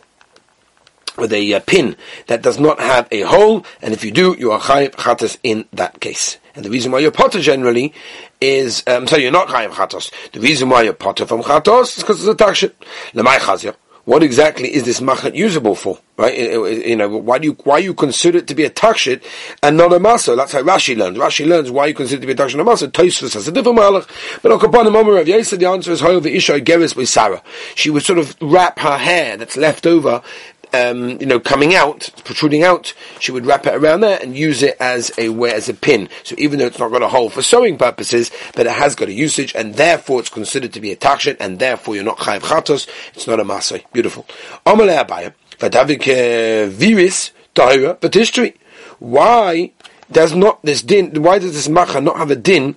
with 1.16 1.32
a 1.32 1.54
uh, 1.54 1.60
pin 1.60 1.96
that 2.26 2.42
does 2.42 2.58
not 2.58 2.80
have 2.80 3.08
a 3.10 3.22
hole, 3.22 3.64
and 3.82 3.94
if 3.94 4.04
you 4.04 4.10
do, 4.10 4.36
you 4.38 4.52
are 4.52 4.60
chayiv 4.60 4.92
chatas 4.92 5.38
in 5.42 5.66
that 5.72 6.00
case. 6.00 6.38
And 6.54 6.64
the 6.64 6.70
reason 6.70 6.90
why 6.92 7.00
you're 7.00 7.10
potter 7.10 7.40
generally 7.40 7.92
is, 8.40 8.82
um, 8.86 9.06
so 9.06 9.16
you're 9.16 9.30
not 9.30 9.48
chayiv 9.48 9.70
chatos. 9.70 10.10
The 10.32 10.40
reason 10.40 10.68
why 10.68 10.82
you're 10.82 10.92
potter 10.92 11.26
from 11.26 11.42
chatos 11.42 11.96
is 11.96 12.02
because 12.02 12.26
it's 12.26 12.42
a 12.42 12.44
takshit. 12.44 12.72
Lemay 13.12 13.38
chazir. 13.38 13.76
What 14.06 14.22
exactly 14.22 14.72
is 14.72 14.84
this 14.84 15.00
machat 15.00 15.34
usable 15.34 15.74
for? 15.74 15.98
Right? 16.16 16.38
You 16.38 16.94
know, 16.94 17.08
why 17.08 17.38
do 17.38 17.48
you 17.48 17.54
why 17.64 17.78
you 17.78 17.92
consider 17.92 18.38
it 18.38 18.46
to 18.46 18.54
be 18.54 18.62
a 18.62 18.70
takshit 18.70 19.24
and 19.64 19.76
not 19.76 19.92
a 19.92 19.98
masa? 19.98 20.36
That's 20.36 20.52
how 20.52 20.62
Rashi 20.62 20.96
learns. 20.96 21.18
Rashi 21.18 21.44
learns 21.44 21.72
why 21.72 21.86
you 21.86 21.94
consider 21.94 22.18
it 22.18 22.20
to 22.20 22.26
be 22.28 22.32
a 22.32 22.36
takshit 22.36 22.60
and 22.60 22.60
a 22.60 22.64
masa. 22.64 22.86
Tosfos 22.86 23.34
has 23.34 23.48
a 23.48 23.52
different 23.52 23.80
malach. 23.80 24.08
But 24.42 24.52
upon 24.52 24.84
the 24.84 24.92
moment 24.92 25.18
of 25.18 25.26
Yesa, 25.26 25.58
the 25.58 25.66
answer 25.66 25.90
is 25.90 26.00
however 26.00 26.28
isha 26.28 26.60
geris 26.60 26.94
with 26.94 27.08
Sarah. 27.08 27.42
She 27.74 27.90
would 27.90 28.04
sort 28.04 28.20
of 28.20 28.36
wrap 28.40 28.78
her 28.78 28.96
hair 28.96 29.36
that's 29.36 29.56
left 29.56 29.88
over 29.88 30.22
um, 30.76 31.20
you 31.20 31.26
know, 31.26 31.40
coming 31.40 31.74
out, 31.74 32.10
protruding 32.24 32.62
out, 32.62 32.92
she 33.20 33.32
would 33.32 33.46
wrap 33.46 33.66
it 33.66 33.74
around 33.74 34.00
there 34.00 34.18
and 34.20 34.36
use 34.36 34.62
it 34.62 34.76
as 34.80 35.10
a 35.18 35.28
wear 35.30 35.54
as 35.54 35.68
a 35.68 35.74
pin. 35.74 36.08
So 36.24 36.34
even 36.38 36.58
though 36.58 36.66
it's 36.66 36.78
not 36.78 36.90
got 36.90 37.02
a 37.02 37.08
hole 37.08 37.30
for 37.30 37.42
sewing 37.42 37.78
purposes, 37.78 38.30
but 38.54 38.66
it 38.66 38.72
has 38.72 38.94
got 38.94 39.08
a 39.08 39.12
usage, 39.12 39.54
and 39.54 39.74
therefore 39.74 40.20
it's 40.20 40.28
considered 40.30 40.72
to 40.74 40.80
be 40.80 40.92
a 40.92 40.96
takshit, 40.96 41.36
and 41.40 41.58
therefore 41.58 41.94
you're 41.94 42.04
not 42.04 42.18
chayiv 42.18 42.40
chatos. 42.40 42.88
It's 43.14 43.26
not 43.26 43.40
a 43.40 43.44
masay. 43.44 43.84
Beautiful. 43.92 44.26
Abaya 44.66 45.32
v'tishtri. 48.00 48.54
Why 48.98 49.72
does 50.10 50.34
not 50.34 50.62
this 50.62 50.82
din? 50.82 51.22
Why 51.22 51.38
does 51.38 51.54
this 51.54 51.68
macha 51.68 52.00
not 52.00 52.16
have 52.16 52.30
a 52.30 52.36
din? 52.36 52.76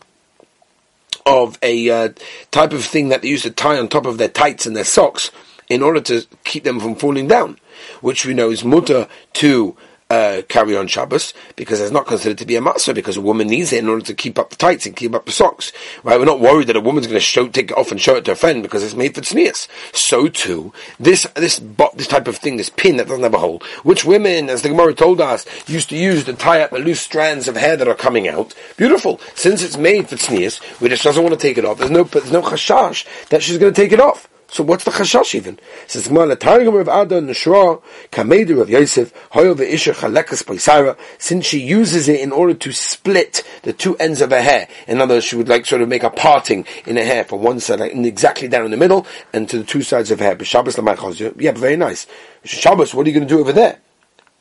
Of 1.25 1.59
a 1.61 1.89
uh, 1.89 2.09
type 2.49 2.73
of 2.73 2.83
thing 2.83 3.09
that 3.09 3.21
they 3.21 3.27
used 3.27 3.43
to 3.43 3.51
tie 3.51 3.77
on 3.77 3.87
top 3.87 4.07
of 4.07 4.17
their 4.17 4.29
tights 4.29 4.65
and 4.65 4.75
their 4.75 4.85
socks 4.85 5.29
in 5.69 5.81
order 5.81 6.01
to 6.01 6.25
keep 6.43 6.63
them 6.63 6.79
from 6.79 6.95
falling 6.95 7.27
down 7.27 7.57
which 8.01 8.25
we 8.25 8.33
know 8.33 8.49
is 8.49 8.63
mutter 8.63 9.07
to 9.33 9.75
uh, 10.09 10.41
carry 10.49 10.75
on 10.75 10.87
Shabbos 10.87 11.33
because 11.55 11.79
it's 11.79 11.91
not 11.91 12.07
considered 12.07 12.39
to 12.39 12.45
be 12.45 12.55
a 12.55 12.61
matzah 12.61 12.95
because 12.95 13.15
a 13.15 13.21
woman 13.21 13.47
needs 13.47 13.71
it 13.71 13.79
in 13.79 13.87
order 13.89 14.03
to 14.05 14.13
keep 14.15 14.39
up 14.39 14.49
the 14.49 14.55
tights 14.55 14.85
and 14.85 14.95
keep 14.95 15.13
up 15.13 15.25
the 15.25 15.31
socks. 15.31 15.71
Right? 16.03 16.17
We're 16.17 16.25
not 16.25 16.39
worried 16.39 16.67
that 16.67 16.75
a 16.75 16.81
woman's 16.81 17.05
going 17.05 17.19
to 17.19 17.21
show, 17.21 17.47
take 17.47 17.71
it 17.71 17.77
off 17.77 17.91
and 17.91 18.01
show 18.01 18.15
it 18.15 18.25
to 18.25 18.31
her 18.31 18.35
friend 18.35 18.63
because 18.63 18.83
it's 18.83 18.95
made 18.95 19.13
for 19.13 19.21
tznius. 19.21 19.67
So 19.93 20.27
too, 20.27 20.73
this 20.99 21.27
this 21.35 21.61
this 21.93 22.07
type 22.07 22.27
of 22.27 22.37
thing, 22.37 22.57
this 22.57 22.71
pin 22.71 22.97
that 22.97 23.07
doesn't 23.07 23.23
have 23.23 23.35
a 23.35 23.39
hole, 23.39 23.61
which 23.83 24.03
women, 24.03 24.49
as 24.49 24.63
the 24.63 24.69
Gemara 24.69 24.95
told 24.95 25.21
us, 25.21 25.45
used 25.69 25.89
to 25.89 25.97
use 25.97 26.23
to 26.25 26.33
tie 26.33 26.61
up 26.61 26.71
the 26.71 26.79
loose 26.79 27.01
strands 27.01 27.47
of 27.47 27.55
hair 27.55 27.77
that 27.77 27.87
are 27.87 27.95
coming 27.95 28.27
out. 28.27 28.55
Beautiful. 28.77 29.21
Since 29.35 29.61
it's 29.61 29.77
made 29.77 30.09
for 30.09 30.15
tznius, 30.15 30.59
we 30.81 30.89
just 30.89 31.03
doesn't 31.03 31.21
want 31.21 31.35
to 31.35 31.39
take 31.39 31.59
it 31.59 31.65
off. 31.65 31.77
There's 31.77 31.91
no 31.91 32.03
there's 32.03 32.31
no 32.31 32.41
chashash 32.41 33.05
that 33.27 33.43
she's 33.43 33.59
going 33.59 33.73
to 33.73 33.79
take 33.79 33.91
it 33.91 33.99
off. 33.99 34.27
So 34.51 34.63
what's 34.63 34.83
the 34.83 34.91
chashash 34.91 35.35
even? 35.35 35.59
says 35.85 36.07
Gemara, 36.07 36.35
Targum 36.35 36.75
of 36.75 36.87
Ada 36.87 37.21
Nishra, 37.21 37.81
Kameder 38.11 38.61
of 38.61 38.69
Yosef, 38.69 39.13
Hoyo 39.31 39.53
ve'isha 39.55 39.93
chalekas 39.93 40.43
paisara, 40.43 40.97
since 41.19 41.45
she 41.45 41.59
uses 41.59 42.07
it 42.07 42.19
in 42.19 42.31
order 42.31 42.55
to 42.55 42.71
split 42.71 43.43
the 43.61 43.73
two 43.73 43.95
ends 43.97 44.21
of 44.21 44.31
her 44.31 44.41
hair. 44.41 44.67
In 44.87 45.01
other 45.01 45.15
words, 45.15 45.25
she 45.25 45.35
would 45.35 45.49
like 45.49 45.67
sort 45.67 45.83
of 45.83 45.89
make 45.89 46.03
a 46.03 46.09
parting 46.09 46.65
in 46.87 46.95
her 46.97 47.03
hair 47.03 47.23
from 47.23 47.43
one 47.43 47.59
side, 47.59 47.79
like, 47.79 47.93
exactly 47.93 48.47
down 48.47 48.65
in 48.65 48.71
the 48.71 48.77
middle, 48.77 49.05
and 49.33 49.47
to 49.49 49.59
the 49.59 49.63
two 49.63 49.83
sides 49.83 50.09
of 50.09 50.19
her 50.19 50.25
hair. 50.25 50.35
But 50.35 50.47
Shabbos 50.47 50.77
yeah, 51.19 51.51
very 51.51 51.77
nice. 51.77 52.07
Shabbos, 52.43 52.93
what 52.93 53.05
are 53.05 53.09
you 53.09 53.15
going 53.15 53.27
to 53.27 53.33
do 53.33 53.39
over 53.39 53.53
there? 53.53 53.79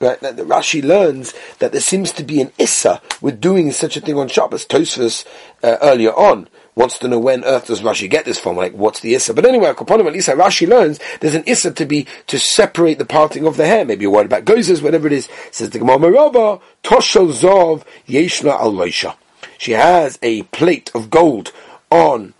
Right, 0.00 0.19
that, 0.20 0.37
Rashi 0.37 0.82
learns 0.82 1.34
that 1.58 1.72
there 1.72 1.81
seems 1.81 2.12
to 2.12 2.22
be 2.22 2.40
an 2.40 2.52
issa 2.56 3.02
with 3.20 3.40
doing 3.40 3.72
such 3.72 3.96
a 3.96 4.00
thing 4.00 4.16
on 4.16 4.28
Shabbos. 4.28 4.64
Tosfos 4.64 5.26
uh, 5.62 5.76
earlier 5.82 6.12
on 6.12 6.49
wants 6.78 6.96
to 6.98 7.08
know 7.08 7.19
when 7.19 7.44
earth 7.44 7.66
does 7.66 7.82
Rashi 7.82 8.08
get 8.08 8.25
this 8.25 8.38
from, 8.38 8.56
like 8.56 8.72
what's 8.72 9.00
the 9.00 9.14
Issa. 9.14 9.34
But 9.34 9.44
anyway, 9.44 9.70
upon 9.70 10.00
at 10.00 10.12
least 10.12 10.28
Rashi 10.28 10.69
learns 10.69 11.00
there's 11.20 11.34
an 11.34 11.42
Issa 11.44 11.72
to 11.72 11.84
be, 11.84 12.06
to 12.28 12.38
separate 12.38 12.98
the 12.98 13.04
parting 13.04 13.46
of 13.46 13.56
the 13.56 13.66
hair. 13.66 13.84
Maybe 13.84 14.02
you're 14.02 14.12
worried 14.12 14.26
about 14.26 14.44
gozes, 14.44 14.80
whatever 14.80 15.08
it 15.08 15.12
is. 15.12 15.28
Says 15.50 15.70
the 15.70 15.80
Gemara 15.80 15.99
Merava, 15.99 16.61
Toshel 16.85 17.32
Zov 17.32 17.85
Yeshna 18.06 18.50
Al 18.50 19.16
She 19.58 19.73
has 19.73 20.20
a 20.23 20.44
plate 20.44 20.92
of 20.94 21.11
gold 21.11 21.52
on, 21.90 22.35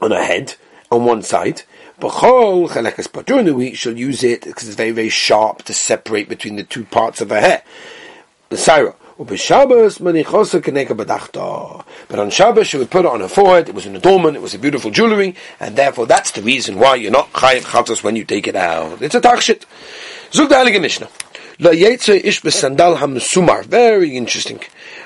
on 0.00 0.10
her 0.10 0.24
head, 0.24 0.56
on 0.90 1.04
one 1.04 1.22
side. 1.22 1.62
But 2.00 3.26
during 3.26 3.44
the 3.44 3.54
week 3.54 3.76
she'll 3.76 3.96
use 3.96 4.24
it 4.24 4.42
because 4.42 4.66
it's 4.66 4.76
very, 4.76 4.90
very 4.90 5.08
sharp 5.08 5.62
to 5.64 5.72
separate 5.72 6.28
between 6.28 6.56
the 6.56 6.64
two 6.64 6.84
parts 6.84 7.20
of 7.20 7.30
her 7.30 7.40
hair. 7.40 7.62
The 8.48 8.56
Syrah. 8.56 8.96
But 9.20 9.28
on 12.18 12.30
Shabbos 12.30 12.66
she 12.66 12.78
would 12.78 12.90
put 12.90 13.04
it 13.04 13.10
on 13.10 13.20
her 13.20 13.28
forehead. 13.28 13.68
It 13.68 13.74
was 13.74 13.84
an 13.84 13.94
adornment. 13.94 14.36
It 14.36 14.42
was 14.42 14.54
a 14.54 14.58
beautiful 14.58 14.90
jewelry, 14.90 15.34
and 15.58 15.76
therefore 15.76 16.06
that's 16.06 16.30
the 16.30 16.40
reason 16.40 16.78
why 16.78 16.94
you're 16.94 17.10
not 17.10 17.30
chayiv 17.34 17.64
chatos 17.64 18.02
when 18.02 18.16
you 18.16 18.24
take 18.24 18.48
it 18.48 18.56
out. 18.56 19.02
It's 19.02 19.14
a 19.14 19.20
takshit. 19.20 19.66
Zug 20.32 20.48
the 20.48 20.54
Heilige 20.54 20.80
Mishnah. 20.80 21.10
La 21.58 21.72
ish 21.72 22.40
besandal 22.40 22.96
hamsumar. 22.96 23.66
Very 23.66 24.16
interesting. 24.16 24.62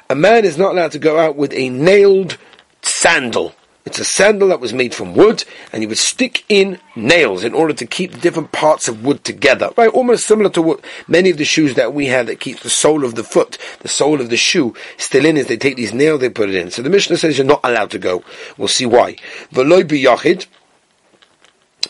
A 0.09 0.15
man 0.15 0.45
is 0.45 0.57
not 0.57 0.71
allowed 0.73 0.93
to 0.93 1.01
go 1.01 1.19
out 1.19 1.35
with 1.35 1.53
a 1.53 1.69
nailed 1.69 2.39
sandal. 2.83 3.57
It's 3.85 3.99
a 3.99 4.05
sandal 4.05 4.49
that 4.49 4.61
was 4.61 4.73
made 4.73 4.95
from 4.95 5.15
wood, 5.15 5.45
and 5.71 5.83
you 5.83 5.89
would 5.89 5.99
stick 5.99 6.45
in 6.49 6.79
nails 6.97 7.45
in 7.45 7.53
order 7.53 7.75
to 7.75 7.85
keep 7.85 8.21
different 8.21 8.51
parts 8.51 8.89
of 8.89 9.05
wood 9.05 9.25
together. 9.25 9.71
Right, 9.77 9.91
almost 9.91 10.27
similar 10.27 10.49
to 10.51 10.63
what 10.63 10.81
many 11.07 11.29
of 11.29 11.37
the 11.37 11.45
shoes 11.45 11.75
that 11.75 11.93
we 11.93 12.07
have 12.07 12.27
that 12.29 12.41
keeps 12.41 12.63
the 12.63 12.71
sole 12.71 13.05
of 13.05 13.15
the 13.15 13.25
foot, 13.25 13.59
the 13.81 13.89
sole 13.89 14.23
of 14.23 14.31
the 14.31 14.39
shoe, 14.39 14.75
still 14.97 15.27
in. 15.27 15.37
Is 15.37 15.49
they 15.49 15.59
take 15.59 15.77
these 15.77 15.93
nails, 15.93 16.21
they 16.21 16.31
put 16.31 16.49
it 16.49 16.55
in. 16.55 16.71
So 16.71 16.81
the 16.81 16.89
Mishnah 16.89 17.19
says 17.19 17.37
you're 17.37 17.47
not 17.47 17.61
allowed 17.63 17.91
to 17.91 17.99
go. 17.99 18.25
We'll 18.57 18.69
see 18.69 18.87
why. 18.87 19.17
V'loy 19.53 19.83
yachid. 19.85 20.47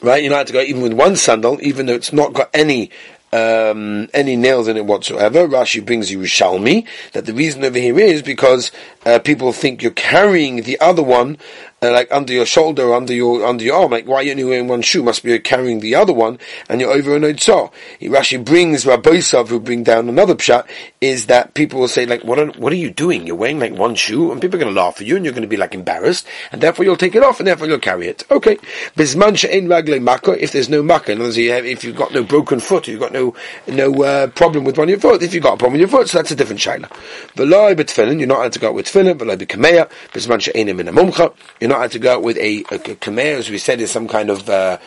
Right, 0.02 0.22
you're 0.22 0.30
not 0.30 0.36
allowed 0.36 0.46
to 0.48 0.52
go 0.52 0.60
even 0.62 0.82
with 0.82 0.92
one 0.94 1.14
sandal, 1.14 1.58
even 1.62 1.86
though 1.86 1.94
it's 1.94 2.12
not 2.12 2.32
got 2.32 2.50
any 2.52 2.90
um, 3.34 4.08
any 4.14 4.36
nails 4.36 4.68
in 4.68 4.76
it 4.76 4.86
whatsoever. 4.86 5.48
Rashi 5.48 5.84
brings 5.84 6.10
you 6.10 6.20
Yerushalmi 6.20 6.86
that 7.12 7.26
the 7.26 7.34
reason 7.34 7.64
over 7.64 7.78
here 7.78 7.98
is 7.98 8.22
because 8.22 8.70
uh, 9.04 9.18
people 9.18 9.52
think 9.52 9.82
you're 9.82 9.90
carrying 9.90 10.62
the 10.62 10.78
other 10.80 11.02
one 11.02 11.38
uh, 11.84 11.92
like 11.92 12.10
under 12.10 12.32
your 12.32 12.46
shoulder, 12.46 12.94
under 12.94 13.12
your 13.12 13.44
under 13.44 13.64
your 13.64 13.76
arm. 13.76 13.90
Like 13.90 14.06
why 14.06 14.16
are 14.16 14.22
you 14.22 14.32
only 14.32 14.44
wearing 14.44 14.68
one 14.68 14.82
shoe? 14.82 15.02
Must 15.02 15.22
be 15.22 15.38
carrying 15.38 15.80
the 15.80 15.94
other 15.94 16.12
one, 16.12 16.38
and 16.68 16.80
you're 16.80 16.92
over 16.92 17.14
an 17.14 17.22
oitzah. 17.22 17.72
Rashi 18.00 18.42
brings 18.44 18.84
Rabbosav, 18.84 19.48
who 19.48 19.60
bring 19.60 19.84
down 19.84 20.08
another 20.08 20.34
pshat, 20.34 20.66
is 21.00 21.26
that 21.26 21.54
people 21.54 21.80
will 21.80 21.88
say 21.88 22.06
like, 22.06 22.24
what 22.24 22.38
are, 22.38 22.46
what 22.52 22.72
are 22.72 22.76
you 22.76 22.90
doing? 22.90 23.26
You're 23.26 23.36
wearing 23.36 23.58
like 23.58 23.72
one 23.72 23.94
shoe, 23.94 24.32
and 24.32 24.40
people 24.40 24.56
are 24.56 24.62
going 24.62 24.74
to 24.74 24.80
laugh 24.80 25.00
at 25.00 25.06
you, 25.06 25.16
and 25.16 25.24
you're 25.24 25.34
going 25.34 25.42
to 25.42 25.48
be 25.48 25.56
like 25.56 25.74
embarrassed, 25.74 26.26
and 26.52 26.60
therefore 26.60 26.84
you'll 26.84 26.96
take 26.96 27.14
it 27.14 27.22
off, 27.22 27.40
and 27.40 27.46
therefore 27.46 27.66
you'll 27.66 27.78
carry 27.78 28.08
it. 28.08 28.24
Okay, 28.30 28.56
bisman 28.96 29.36
she'en 29.36 29.68
ragle 29.68 30.00
makkah. 30.00 30.42
If 30.42 30.52
there's 30.52 30.68
no 30.68 30.82
makkah, 30.82 31.12
in 31.12 31.18
other 31.18 31.28
words, 31.28 31.38
if 31.38 31.84
you've 31.84 31.96
got 31.96 32.12
no 32.12 32.22
broken 32.22 32.60
foot, 32.60 32.88
you've 32.88 33.00
got 33.00 33.12
no 33.12 33.34
no 33.66 34.02
uh, 34.02 34.26
problem 34.28 34.64
with 34.64 34.78
one 34.78 34.84
of 34.84 34.90
your 34.90 35.00
foot. 35.00 35.22
If 35.22 35.34
you've 35.34 35.42
got 35.42 35.54
a 35.54 35.56
problem 35.56 35.72
with 35.72 35.80
your 35.80 35.88
foot, 35.88 36.08
so 36.08 36.18
that's 36.18 36.30
a 36.30 36.36
different 36.36 36.60
shaila. 36.60 36.88
V'loi 37.34 37.74
betfilin, 37.74 38.18
you're 38.18 38.28
not 38.28 38.38
allowed 38.38 38.52
to 38.52 38.58
go 38.58 38.68
out 38.68 38.74
with 38.74 38.86
tefillin. 38.86 39.18
V'loi 39.18 39.36
b'kameya, 39.36 39.90
bisman 40.12 40.40
she'en 40.40 40.68
in 40.68 40.88
a 40.88 40.92
mumcha. 40.92 41.34
You're 41.60 41.70
not 41.70 41.73
allowed 41.78 41.92
to 41.92 41.98
go 41.98 42.14
out 42.14 42.22
with 42.22 42.36
a, 42.38 42.64
a, 42.70 42.96
a 43.10 43.36
as 43.36 43.50
we 43.50 43.58
said, 43.58 43.80
is 43.80 43.90
some 43.90 44.08
kind 44.08 44.30
of. 44.30 44.48
Uh, 44.48 44.78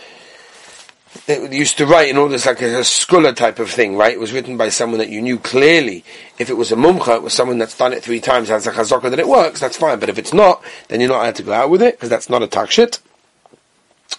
they 1.26 1.58
used 1.58 1.78
to 1.78 1.86
write 1.86 2.10
in 2.10 2.18
all 2.18 2.30
this 2.30 2.46
like 2.46 2.62
a, 2.62 2.80
a 2.80 2.84
scholar 2.84 3.34
type 3.34 3.60
of 3.60 3.70
thing, 3.70 3.98
right? 3.98 4.14
It 4.14 4.20
was 4.20 4.34
written 4.34 4.56
by 4.56 4.70
someone 4.70 5.00
that 5.00 5.10
you 5.10 5.22
knew 5.22 5.40
clearly. 5.40 6.04
If 6.38 6.50
it 6.50 6.54
was 6.54 6.72
a 6.72 6.76
mumcha, 6.76 7.16
it 7.16 7.24
was 7.24 7.34
someone 7.34 7.58
that's 7.58 7.78
done 7.78 7.94
it 7.94 8.04
three 8.04 8.20
times, 8.20 8.50
has 8.50 8.68
a 8.68 8.72
chazaka 8.72 9.10
that 9.10 9.20
it 9.20 9.28
works, 9.28 9.60
that's 9.60 9.78
fine. 9.78 10.00
But 10.00 10.10
if 10.10 10.18
it's 10.18 10.34
not, 10.34 10.64
then 10.90 11.00
you're 11.00 11.10
not 11.10 11.22
allowed 11.22 11.36
to 11.36 11.44
go 11.44 11.54
out 11.54 11.70
with 11.70 11.82
it, 11.82 11.96
because 11.96 12.10
that's 12.10 12.30
not 12.30 12.44
a 12.44 12.48
takshit. 12.48 13.00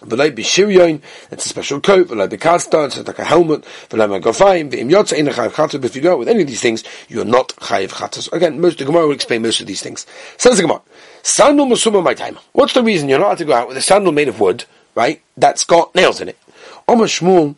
V'lay 0.01 0.31
b'shiryoin, 0.31 1.01
it's 1.31 1.47
a 1.47 1.49
special 1.49 1.81
coat. 1.81 2.09
V'lay 2.09 2.29
b'kasta, 2.29 2.87
it's 2.87 2.99
like 3.07 3.19
a 3.19 3.25
helmet. 3.25 3.63
V'lay 3.91 4.21
magofayim, 4.21 4.71
v'im 4.71 4.91
yotza 4.91 5.17
in 5.17 5.29
a 5.29 5.31
chayiv. 5.31 5.85
If 5.85 5.97
you 5.97 6.03
go 6.03 6.13
out 6.13 6.19
with 6.19 6.29
any 6.29 6.43
of 6.43 6.49
these 6.49 6.61
things, 6.61 6.85
you're 7.09 7.25
not 7.25 7.49
chayiv 7.57 7.91
chatzah. 7.91 8.33
Again, 8.33 8.61
most 8.61 8.79
the 8.79 8.85
Gemara 8.85 9.07
will 9.07 9.15
explain 9.15 9.43
most 9.43 9.61
of 9.61 9.67
these 9.67 9.83
things. 9.83 10.07
Says 10.37 10.57
the 10.57 10.63
Gemara, 10.63 10.83
sandal 11.23 11.67
musuma 11.67 12.03
my 12.03 12.15
time. 12.15 12.39
What's 12.53 12.75
the 12.75 12.83
reason 12.83 13.09
you're 13.09 13.19
not 13.19 13.27
allowed 13.27 13.39
to 13.39 13.45
go 13.45 13.55
out 13.55 13.69
with 13.69 13.77
a 13.77 13.83
sandal 13.83 14.13
made 14.13 14.29
of 14.29 14.41
wood, 14.41 14.65
right? 14.95 15.23
That's 15.37 15.65
got 15.65 15.95
nails 15.95 16.21
in 16.21 16.29
it. 16.29 16.39
Omer 16.87 17.07
Shmuel, 17.07 17.55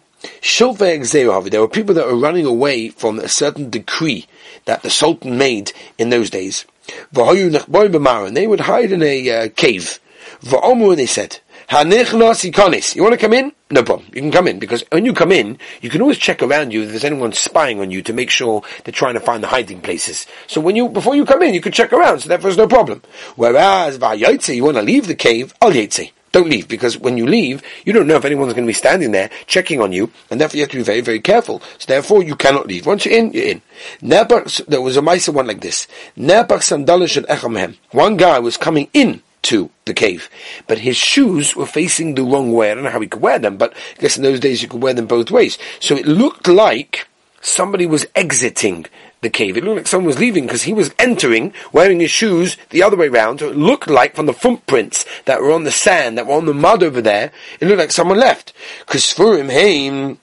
there 1.51 1.61
were 1.61 1.69
people 1.69 1.95
that 1.95 2.07
were 2.07 2.17
running 2.17 2.47
away 2.47 2.89
from 2.89 3.19
a 3.19 3.29
certain 3.29 3.71
decree 3.71 4.27
that 4.67 4.83
the 4.83 4.91
Sultan 4.91 5.39
made 5.39 5.73
in 5.99 6.11
those 6.11 6.31
days. 6.31 6.67
And 7.15 8.37
they 8.37 8.47
would 8.47 8.61
hide 8.61 8.93
in 8.93 9.03
a 9.03 9.31
uh, 9.31 9.49
cave. 9.57 9.99
And 10.43 10.97
they 10.97 11.07
said, 11.07 11.39
you 11.71 13.03
want 13.03 13.13
to 13.13 13.17
come 13.17 13.33
in? 13.33 13.53
No 13.73 13.85
problem. 13.85 14.09
You 14.13 14.21
can 14.21 14.33
come 14.33 14.49
in 14.49 14.59
because 14.59 14.83
when 14.91 15.05
you 15.05 15.15
come 15.15 15.31
in, 15.31 15.57
you 15.81 15.91
can 15.91 16.03
always 16.03 16.19
check 16.19 16.43
around 16.43 16.73
you 16.73 16.83
if 16.83 16.91
there's 16.91 17.05
anyone 17.05 17.33
spying 17.33 17.79
on 17.79 17.93
you 17.93 18.03
to 18.03 18.13
make 18.13 18.29
sure 18.29 18.65
they're 18.83 18.93
trying 18.93 19.15
to 19.15 19.21
find 19.21 19.45
the 19.45 19.47
hiding 19.47 19.81
places. 19.81 20.27
So 20.49 20.61
when 20.61 20.75
you 20.75 20.89
before 20.89 21.15
you 21.15 21.25
come 21.25 21.43
in, 21.43 21.55
you 21.55 21.61
can 21.61 21.71
check 21.71 21.93
around. 21.93 22.19
So 22.19 22.29
therefore, 22.29 22.51
there's 22.51 22.59
no 22.59 22.67
problem. 22.67 23.01
Whereas 23.37 23.99
va'yotze, 23.99 24.57
you 24.57 24.65
want 24.65 24.77
to 24.77 24.83
leave 24.83 25.07
the 25.07 25.15
cave, 25.15 25.55
al 25.63 25.71
yotze. 25.71 26.11
Don't 26.33 26.49
leave 26.49 26.69
because 26.69 26.99
when 26.99 27.17
you 27.17 27.27
leave, 27.27 27.63
you 27.85 27.93
don't 27.93 28.07
know 28.07 28.17
if 28.17 28.25
anyone's 28.25 28.55
going 28.55 28.65
to 28.65 28.71
be 28.71 28.73
standing 28.73 29.13
there 29.13 29.31
checking 29.47 29.81
on 29.81 29.93
you, 29.93 30.11
and 30.31 30.41
therefore 30.41 30.59
you 30.59 30.63
have 30.63 30.71
to 30.71 30.77
be 30.77 30.83
very, 30.83 31.01
very 31.01 31.21
careful. 31.21 31.61
So 31.79 31.87
therefore, 31.87 32.23
you 32.23 32.37
cannot 32.37 32.67
leave. 32.67 32.87
Once 32.87 33.05
you're 33.05 33.17
in, 33.17 33.33
you're 33.33 33.47
in. 33.47 33.63
There 34.01 34.81
was 34.81 34.97
a 34.97 35.03
mice 35.03 35.29
one 35.29 35.47
like 35.47 35.61
this. 35.61 35.87
One 36.17 38.17
guy 38.17 38.39
was 38.41 38.57
coming 38.57 38.89
in 38.93 39.23
to 39.43 39.71
the 39.85 39.95
cave. 39.95 40.29
But 40.67 40.79
his 40.79 40.97
shoes 40.97 41.57
were 41.57 41.67
facing 41.67 42.15
the 42.15 42.23
wrong 42.23 42.53
way. 42.53 42.71
I 42.71 42.75
don't 42.75 42.85
know 42.85 42.91
how 42.91 43.01
he 43.01 43.07
could 43.07 43.23
wear 43.23 43.39
them, 43.39 43.57
but 43.57 43.73
I 43.99 44.01
guess 44.01 44.17
in 44.17 44.23
those 44.23 44.41
days 44.41 44.63
you 44.63 44.69
could 44.69 44.83
wear 44.83 44.95
them 44.95 45.07
both 45.07 45.31
ways. 45.31 45.59
So 45.81 45.97
it 45.97 46.07
looked 46.07 46.47
like 46.49 47.07
somebody 47.41 47.87
was 47.87 48.07
exiting 48.15 48.87
the 49.23 49.31
cave. 49.31 49.57
It 49.57 49.65
looked 49.65 49.77
like 49.77 49.87
someone 49.87 50.07
was 50.07 50.19
leaving 50.19 50.47
because 50.47 50.63
he 50.63 50.73
was 50.73 50.95
entering 50.99 51.53
wearing 51.73 52.01
his 52.01 52.11
shoes 52.11 52.57
the 52.71 52.83
other 52.83 52.97
way 52.97 53.09
round. 53.09 53.41
So 53.41 53.51
it 53.51 53.57
looked 53.57 53.89
like 53.89 54.15
from 54.15 54.27
the 54.27 54.33
footprints 54.33 55.05
that 55.25 55.41
were 55.41 55.53
on 55.53 55.65
the 55.65 55.71
sand, 55.71 56.17
that 56.19 56.27
were 56.27 56.35
on 56.35 56.47
the 56.47 56.55
mud 56.55 56.83
over 56.83 57.01
there, 57.01 57.33
it 57.61 57.67
looked 57.67 57.79
like 57.79 57.93
someone 57.93 58.19
left. 58.19 58.53
Because 58.81 59.13
for 59.13 59.37
him, 59.37 59.49
hey, 59.49 60.17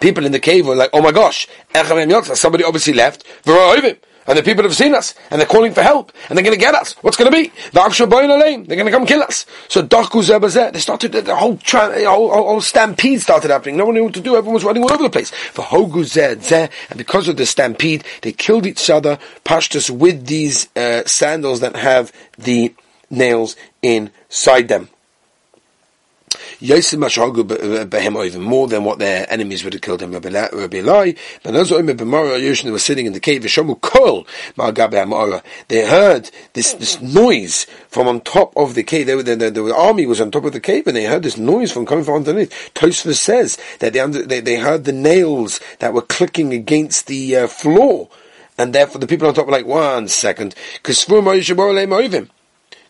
people 0.00 0.24
in 0.26 0.32
the 0.32 0.40
cave 0.40 0.66
were 0.66 0.74
like, 0.74 0.90
oh 0.92 1.02
my 1.02 1.12
gosh, 1.12 1.46
somebody 2.34 2.64
obviously 2.64 2.94
left 2.94 3.24
and 4.28 4.38
the 4.38 4.42
people 4.42 4.62
have 4.62 4.76
seen 4.76 4.94
us, 4.94 5.14
and 5.30 5.40
they're 5.40 5.48
calling 5.48 5.72
for 5.72 5.82
help, 5.82 6.12
and 6.28 6.36
they're 6.36 6.44
going 6.44 6.56
to 6.56 6.60
get 6.60 6.74
us. 6.74 6.92
What's 7.02 7.16
going 7.16 7.30
to 7.30 7.36
be? 7.36 7.50
The 7.72 7.80
They're 8.66 8.76
going 8.76 8.86
to 8.86 8.92
come 8.92 9.06
kill 9.06 9.22
us. 9.22 9.46
So 9.68 9.80
they 9.80 10.78
started 10.78 11.12
the 11.12 11.34
whole, 11.34 11.56
tra- 11.56 12.04
whole, 12.04 12.30
whole, 12.30 12.46
whole, 12.46 12.60
stampede 12.60 13.22
started 13.22 13.50
happening. 13.50 13.78
No 13.78 13.86
one 13.86 13.94
knew 13.94 14.04
what 14.04 14.14
to 14.14 14.20
do. 14.20 14.36
Everyone 14.36 14.54
was 14.54 14.64
running 14.64 14.82
all 14.82 14.92
over 14.92 15.02
the 15.02 15.10
place. 15.10 15.30
For 15.30 15.62
and 15.62 16.98
because 16.98 17.26
of 17.26 17.38
the 17.38 17.46
stampede, 17.46 18.04
they 18.22 18.32
killed 18.32 18.66
each 18.66 18.90
other, 18.90 19.18
pashtus 19.44 19.88
with 19.90 20.26
these 20.26 20.68
uh, 20.76 21.04
sandals 21.06 21.60
that 21.60 21.74
have 21.74 22.12
the 22.36 22.74
nails 23.10 23.56
inside 23.82 24.68
them 24.68 24.90
even 26.60 28.42
more 28.42 28.68
than 28.68 28.84
what 28.84 28.98
their 28.98 29.30
enemies 29.32 29.64
would 29.64 29.72
have 29.74 29.82
killed 29.82 30.02
him. 30.02 30.12
Rabbi 30.12 30.28
Elai, 30.30 31.16
Ben 31.42 31.54
Yoshin 31.54 32.72
was 32.72 32.84
sitting 32.84 33.06
in 33.06 33.12
the 33.12 33.20
cave, 33.20 33.46
Kol, 33.80 34.26
They 35.68 35.86
heard 35.86 36.30
this, 36.54 36.72
this 36.74 37.00
noise 37.00 37.66
from 37.88 38.08
on 38.08 38.20
top 38.22 38.56
of 38.56 38.74
the 38.74 38.82
cave. 38.82 39.06
They 39.06 39.14
were, 39.14 39.22
the, 39.22 39.36
the, 39.36 39.50
the, 39.50 39.74
army 39.74 40.06
was 40.06 40.20
on 40.20 40.30
top 40.30 40.44
of 40.44 40.52
the 40.52 40.60
cave, 40.60 40.86
and 40.86 40.96
they 40.96 41.04
heard 41.04 41.22
this 41.22 41.38
noise 41.38 41.70
from 41.70 41.86
coming 41.86 42.04
from 42.04 42.16
underneath. 42.16 42.72
Tosfos 42.74 43.16
says 43.16 43.58
that 43.78 43.92
they, 43.92 44.00
under, 44.00 44.24
they, 44.24 44.40
they 44.40 44.56
heard 44.56 44.84
the 44.84 44.92
nails 44.92 45.60
that 45.78 45.94
were 45.94 46.02
clicking 46.02 46.52
against 46.52 47.06
the 47.06 47.36
uh, 47.36 47.46
floor. 47.46 48.08
And 48.56 48.74
therefore 48.74 49.00
the 49.00 49.06
people 49.06 49.28
on 49.28 49.34
top 49.34 49.46
were 49.46 49.52
like, 49.52 49.66
one 49.66 50.08
second, 50.08 50.56
because 50.74 51.04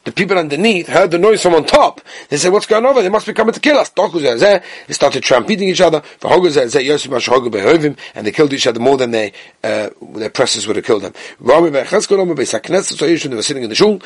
the 0.05 0.12
people 0.12 0.38
underneath 0.38 0.88
heard 0.88 1.11
the 1.11 1.19
noise 1.19 1.43
from 1.43 1.55
on 1.55 1.64
top. 1.64 2.00
They 2.28 2.37
said, 2.37 2.52
what's 2.52 2.67
going 2.67 2.87
on? 2.87 2.95
They 2.95 3.09
must 3.09 3.26
be 3.26 3.33
coming 3.33 3.52
to 3.52 3.61
kill 3.61 3.78
us. 3.78 3.90
They 3.90 4.62
started 4.90 5.23
trampeding 5.23 5.69
each 5.69 5.81
other. 5.81 6.02
And 6.23 8.26
they 8.26 8.33
killed 8.33 8.52
each 8.52 8.67
other 8.67 8.81
more 8.81 8.97
than 8.97 9.11
they, 9.11 9.33
uh, 9.62 9.90
their 10.14 10.31
presses 10.31 10.67
would 10.67 10.76
have 10.76 10.85
killed 10.85 11.02
them. 11.02 11.12
They 11.40 11.71
were 11.71 13.43
sitting 13.43 13.62
in 13.62 13.69
the 13.69 13.75
shul. 13.75 14.00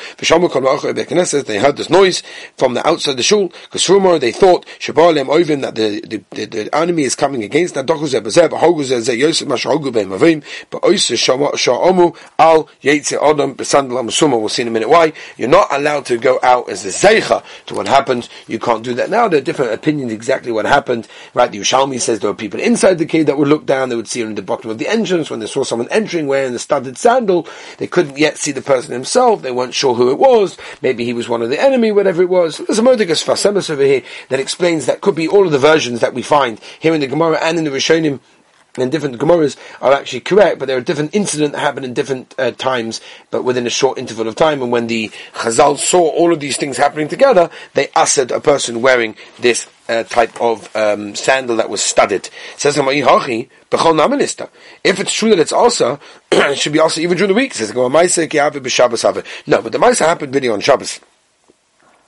They 1.43 1.59
heard 1.59 1.77
this 1.77 1.89
noise 1.89 2.23
from 2.57 2.73
the 2.73 2.87
outside 2.87 3.17
the 3.17 3.23
shul. 3.23 3.51
Because 3.71 4.19
they 4.19 4.31
thought 4.31 4.65
that 4.65 5.73
the, 5.75 6.23
the, 6.31 6.45
the 6.45 6.75
enemy 6.75 7.03
is 7.03 7.15
coming 7.15 7.43
against 7.43 7.75
them. 7.75 7.85
But 7.85 7.99
We'll 14.43 14.49
see 14.49 14.61
in 14.61 14.67
a 14.67 14.71
minute 14.71 14.89
why. 14.89 15.13
You're 15.37 15.49
not 15.49 15.71
allowed 15.83 16.05
to 16.05 16.17
go 16.17 16.39
out 16.41 16.69
as 16.69 16.85
a 16.85 16.89
zeicha 16.89 17.43
to 17.65 17.75
what 17.75 17.87
happened. 17.87 18.29
You 18.47 18.57
can't 18.57 18.83
do 18.83 18.93
that 18.93 19.09
now. 19.09 19.27
There 19.27 19.39
are 19.39 19.43
different 19.43 19.73
opinions 19.73 20.11
exactly 20.13 20.51
what 20.51 20.65
happened. 20.65 21.07
Right? 21.33 21.51
The 21.51 21.59
Yerushalmi 21.59 21.99
says 21.99 22.19
there 22.19 22.29
were 22.29 22.35
people 22.35 22.59
inside 22.59 22.97
the 22.97 23.05
cave 23.05 23.25
that 23.25 23.37
would 23.37 23.49
look 23.49 23.65
down. 23.65 23.89
They 23.89 23.95
would 23.95 24.07
see 24.07 24.21
her 24.21 24.27
in 24.27 24.35
the 24.35 24.41
bottom 24.41 24.69
of 24.69 24.77
the 24.77 24.87
entrance 24.87 25.29
when 25.29 25.41
they 25.41 25.47
saw 25.47 25.63
someone 25.63 25.89
entering 25.91 26.27
wearing 26.27 26.53
the 26.53 26.59
studded 26.59 26.97
sandal. 26.97 27.47
They 27.77 27.87
couldn't 27.87 28.17
yet 28.17 28.37
see 28.37 28.53
the 28.53 28.61
person 28.61 28.93
himself. 28.93 29.41
They 29.41 29.51
weren't 29.51 29.73
sure 29.73 29.95
who 29.95 30.09
it 30.09 30.19
was. 30.19 30.57
Maybe 30.81 31.03
he 31.03 31.13
was 31.13 31.27
one 31.27 31.41
of 31.41 31.49
the 31.49 31.61
enemy, 31.61 31.91
whatever 31.91 32.21
it 32.21 32.29
was. 32.29 32.57
There's 32.57 32.79
a 32.79 32.81
Modigas 32.81 33.23
Fasemus 33.23 33.69
over 33.69 33.83
here 33.83 34.03
that 34.29 34.39
explains 34.39 34.85
that 34.85 35.01
could 35.01 35.15
be 35.15 35.27
all 35.27 35.45
of 35.45 35.51
the 35.51 35.59
versions 35.59 35.99
that 35.99 36.13
we 36.13 36.21
find 36.21 36.59
here 36.79 36.93
in 36.93 37.01
the 37.01 37.07
Gemara 37.07 37.39
and 37.41 37.57
in 37.57 37.65
the 37.65 37.71
Rishonim 37.71 38.19
and 38.77 38.91
different 38.91 39.17
Gemaras 39.19 39.55
are 39.81 39.93
actually 39.93 40.19
correct, 40.21 40.59
but 40.59 40.67
there 40.67 40.77
are 40.77 40.81
different 40.81 41.13
incidents 41.13 41.53
that 41.53 41.59
happen 41.59 41.83
in 41.83 41.93
different 41.93 42.33
uh, 42.39 42.51
times, 42.51 43.01
but 43.29 43.43
within 43.43 43.67
a 43.67 43.69
short 43.69 43.99
interval 43.99 44.27
of 44.27 44.35
time. 44.35 44.61
And 44.61 44.71
when 44.71 44.87
the 44.87 45.09
Chazal 45.33 45.77
saw 45.77 46.09
all 46.09 46.33
of 46.33 46.39
these 46.39 46.57
things 46.57 46.77
happening 46.77 47.07
together, 47.07 47.51
they 47.75 47.89
ushered 47.95 48.31
a 48.31 48.39
person 48.39 48.81
wearing 48.81 49.15
this 49.39 49.67
uh, 49.89 50.03
type 50.03 50.39
of 50.41 50.73
um, 50.75 51.13
sandal 51.13 51.57
that 51.57 51.69
was 51.69 51.83
studded. 51.83 52.29
Says 52.57 52.77
if 52.77 52.85
it's 54.99 55.13
true 55.13 55.29
that 55.29 55.39
it's 55.39 55.53
also, 55.53 55.99
it 56.31 56.57
should 56.57 56.73
be 56.73 56.79
also 56.79 57.01
even 57.01 57.17
during 57.17 57.29
the 57.29 57.35
week. 57.35 57.53
Says 57.53 57.73
no, 57.73 57.89
but 57.89 59.71
the 59.71 59.77
Maisa 59.77 60.05
happened 60.05 60.33
really 60.33 60.49
on 60.49 60.61
Shabbos. 60.61 60.99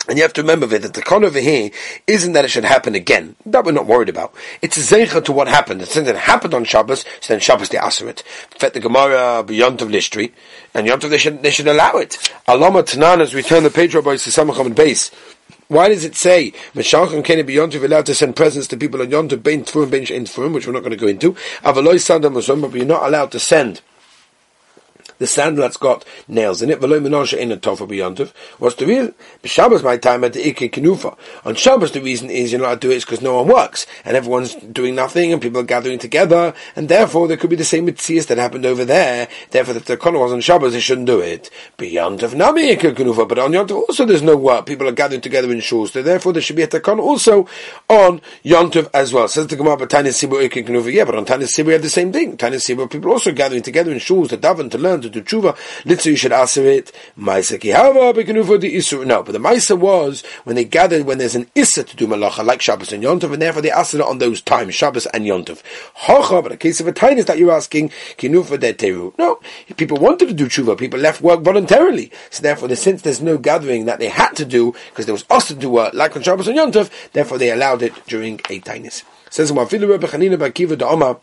And 0.08 0.18
you 0.18 0.24
have 0.24 0.34
to 0.34 0.42
remember 0.42 0.68
that 0.68 0.94
the 0.94 1.02
con 1.02 1.24
over 1.24 1.40
here 1.40 1.72
isn't 2.06 2.34
that 2.34 2.46
it 2.46 2.50
should 2.50 2.66
happen 2.66 2.94
again. 2.94 3.36
That 3.46 3.66
we're 3.66 3.72
not 3.72 3.88
worried 3.88 4.10
about. 4.10 4.34
It's 4.62 4.78
a 4.78 4.82
zeicha 4.82 5.24
to 5.26 5.32
what 5.32 5.48
happened. 5.48 5.82
It's 5.82 5.94
something 5.94 6.14
that 6.14 6.20
happened 6.20 6.54
on 6.54 6.64
Shabbos, 6.64 7.06
so 7.22 7.34
then 7.34 7.40
Shabbos 7.40 7.70
they 7.70 7.78
answer 7.78 8.08
it. 8.08 8.24
Fet 8.52 8.74
the 8.74 8.80
Gemara 8.80 9.44
beyond 9.44 9.82
of 9.82 9.90
Lishtri, 9.90 10.32
and 10.74 10.86
Yom 10.86 11.00
they 11.00 11.18
should, 11.18 11.42
they 11.42 11.52
should 11.52 11.68
allow 11.68 11.94
it. 11.94 12.18
Alama 12.48 12.84
Tanan, 12.84 13.20
as 13.20 13.34
we 13.34 13.42
turn 13.42 13.64
the 13.64 13.70
page 13.72 13.96
rabbi 13.96 14.16
to 14.16 14.30
Samacham 14.30 14.68
and 14.68 14.76
base, 14.76 15.10
why 15.68 15.90
does 15.90 16.06
it 16.06 16.16
say 16.16 16.52
Meshalchim 16.76 17.24
can 17.26 17.40
Beyontiv 17.40 17.84
allowed 17.84 18.06
to 18.06 18.14
send 18.14 18.36
presents 18.36 18.68
to 18.68 18.78
people 18.78 19.02
on 19.02 19.08
Yontiv 19.08 19.42
Bein 19.42 19.64
Tfurim 19.64 19.90
Bein 19.90 20.04
Shein 20.04 20.22
Tfurim, 20.22 20.54
which 20.54 20.68
we're 20.68 20.74
not 20.74 20.82
going 20.82 20.92
to 20.92 20.98
go 20.98 21.08
into. 21.08 21.34
Avaloi 21.64 21.96
Sandam 21.96 22.62
but 22.62 22.74
you're 22.76 22.86
not 22.86 23.04
allowed 23.04 23.32
to 23.32 23.40
send 23.40 23.82
the 25.18 25.28
sandal 25.28 25.62
that's 25.62 25.78
got 25.78 26.06
nails 26.28 26.62
in 26.62 26.70
it. 26.70 26.80
V'lo 26.80 27.34
in 27.38 27.52
a 27.52 27.58
tofa 27.58 27.88
b'yontiv. 27.88 28.32
What's 28.60 28.76
the 28.76 28.86
reason? 28.86 29.16
Shabbos 29.44 29.84
my 29.84 29.98
time 29.98 30.24
at 30.24 30.34
the 30.34 30.42
ikke 30.42 30.72
kenufa. 30.72 31.18
On 31.46 31.56
Shabbos 31.56 31.92
the 31.92 32.02
reason 32.02 32.30
is 32.30 32.52
you're 32.52 32.62
not 32.62 32.82
do 32.82 32.92
it 32.92 33.02
because 33.02 33.22
no 33.22 33.36
one 33.36 33.48
works 33.48 33.86
and 34.04 34.18
everyone's 34.18 34.56
doing 34.56 34.96
nothing 34.96 35.32
and 35.32 35.42
people 35.42 35.62
are 35.62 35.66
gathering 35.66 36.00
together 36.00 36.54
and 36.76 36.90
therefore 36.90 37.28
there 37.28 37.38
could 37.38 37.50
be 37.50 37.56
the 37.56 37.64
same 37.64 37.88
mitzias 37.88 38.28
that 38.28 38.38
happened 38.38 38.66
over 38.66 38.86
there. 38.86 39.28
Therefore, 39.52 39.76
if 39.78 39.86
the 39.86 39.98
kono 39.98 40.20
was 40.20 40.34
on 40.34 40.42
Shabbos, 40.42 40.74
they 40.74 40.80
shouldn't 40.80 41.08
do 41.08 41.20
it. 41.20 41.50
B'yontiv 41.78 42.34
nami 42.34 42.76
ikke 42.76 42.96
kenufa. 42.96 43.28
But 43.28 43.40
on 43.40 43.52
Yontiv 43.52 43.76
also 43.76 44.06
there's 44.06 44.22
no 44.22 44.36
work. 44.36 44.66
People 44.66 44.88
are 44.88 44.94
gathering 44.94 45.22
together 45.22 45.52
in 45.52 45.60
shuls. 45.60 45.90
So 45.92 46.02
therefore 46.02 46.34
there 46.34 46.42
should 46.42 46.56
be 46.56 46.64
a 46.64 46.68
takon 46.68 47.00
also 47.00 47.48
on 47.90 48.22
Yontiv 48.44 48.90
as 48.94 49.14
well. 49.14 49.28
Says 49.28 49.48
the 49.48 49.56
Gemara, 49.56 49.78
but 49.78 49.90
Tanis 49.90 50.24
Sibu 50.24 50.48
ikke. 50.48 50.94
Yeah, 50.94 51.06
but 51.06 51.16
on 51.16 51.26
Tanis 51.26 51.56
Sibu 51.56 51.68
we 51.68 51.74
have 51.74 51.82
the 51.82 51.90
same 51.90 52.12
thing. 52.12 52.38
Tanis 52.38 52.66
Sibu 52.66 52.90
people 52.90 53.12
also 53.12 53.32
gathering 53.32 53.62
together 53.62 53.92
in 53.92 53.98
shuls 53.98 54.30
to 54.30 54.38
daven 54.38 54.70
to 54.72 54.78
learn 54.78 55.02
to 55.10 55.22
do 55.22 55.22
tshuva. 55.22 55.56
Litzu 55.84 56.08
you 56.08 56.16
should 56.16 56.32
answer 56.32 56.66
it. 56.66 56.92
Maisa 57.18 57.60
kihava 57.60 58.14
b'kenufa 58.14 58.60
the 58.60 58.76
isur. 58.76 59.06
No, 59.06 59.24
but 59.24 59.32
the 59.32 59.40
Maisa 59.40 59.78
was 59.78 60.24
when 60.44 60.56
they 60.56 60.66
gathered 60.66 61.06
when 61.06 61.18
there's 61.18 61.36
an 61.36 61.50
issa 61.56 61.84
to 61.84 61.96
do 61.96 62.08
malacha 62.08 62.44
like 62.44 62.62
Shabbos 62.62 62.92
and 62.92 63.04
Yontov, 63.04 63.34
and 63.34 63.42
therefore 63.42 63.62
they 63.62 63.72
asked 63.72 63.94
it 63.94 64.02
on 64.02 64.18
those 64.18 64.42
times, 64.42 64.76
Shabbos 64.76 65.06
and 65.08 65.26
Yontov. 65.26 65.62
Hocha, 66.06 66.42
but 66.44 66.52
a 66.52 66.58
case 66.58 66.80
of 66.80 66.88
a 66.88 66.94
tainis 66.94 67.26
that 67.26 67.38
you're 67.38 67.52
asking, 67.52 67.90
kinufa 68.18 68.60
de 68.60 68.74
teru. 68.74 69.14
No, 69.18 69.40
people 69.78 69.98
wanted 69.98 70.28
to 70.28 70.34
do 70.34 70.48
tshuva, 70.48 70.78
people 70.78 71.00
left 71.00 71.22
work 71.22 71.42
voluntarily. 71.42 72.12
So 72.30 72.42
therefore, 72.42 72.74
since 72.76 73.02
there's 73.02 73.22
no 73.22 73.38
gathering 73.38 73.86
that 73.86 74.00
they 74.00 74.10
had 74.10 74.34
to 74.34 74.46
do, 74.46 74.74
because 74.90 75.06
there 75.06 75.14
was 75.14 75.26
us 75.30 75.48
to 75.48 75.56
do 75.56 75.70
work 75.70 75.94
like 75.94 76.16
on 76.16 76.24
Shabbos 76.24 76.48
and 76.48 76.58
Yontov, 76.58 76.90
therefore 77.14 77.38
they 77.38 77.52
allowed 77.52 77.82
it 77.82 77.94
during 78.08 78.36
a 78.50 78.60
tainis. 78.60 79.04
Says 79.30 79.52
Mafilu 79.52 79.90
Rebbe 79.90 80.08
Chanina 80.08 80.38
Bakiva 80.38 80.76
Da'oma, 80.78 81.20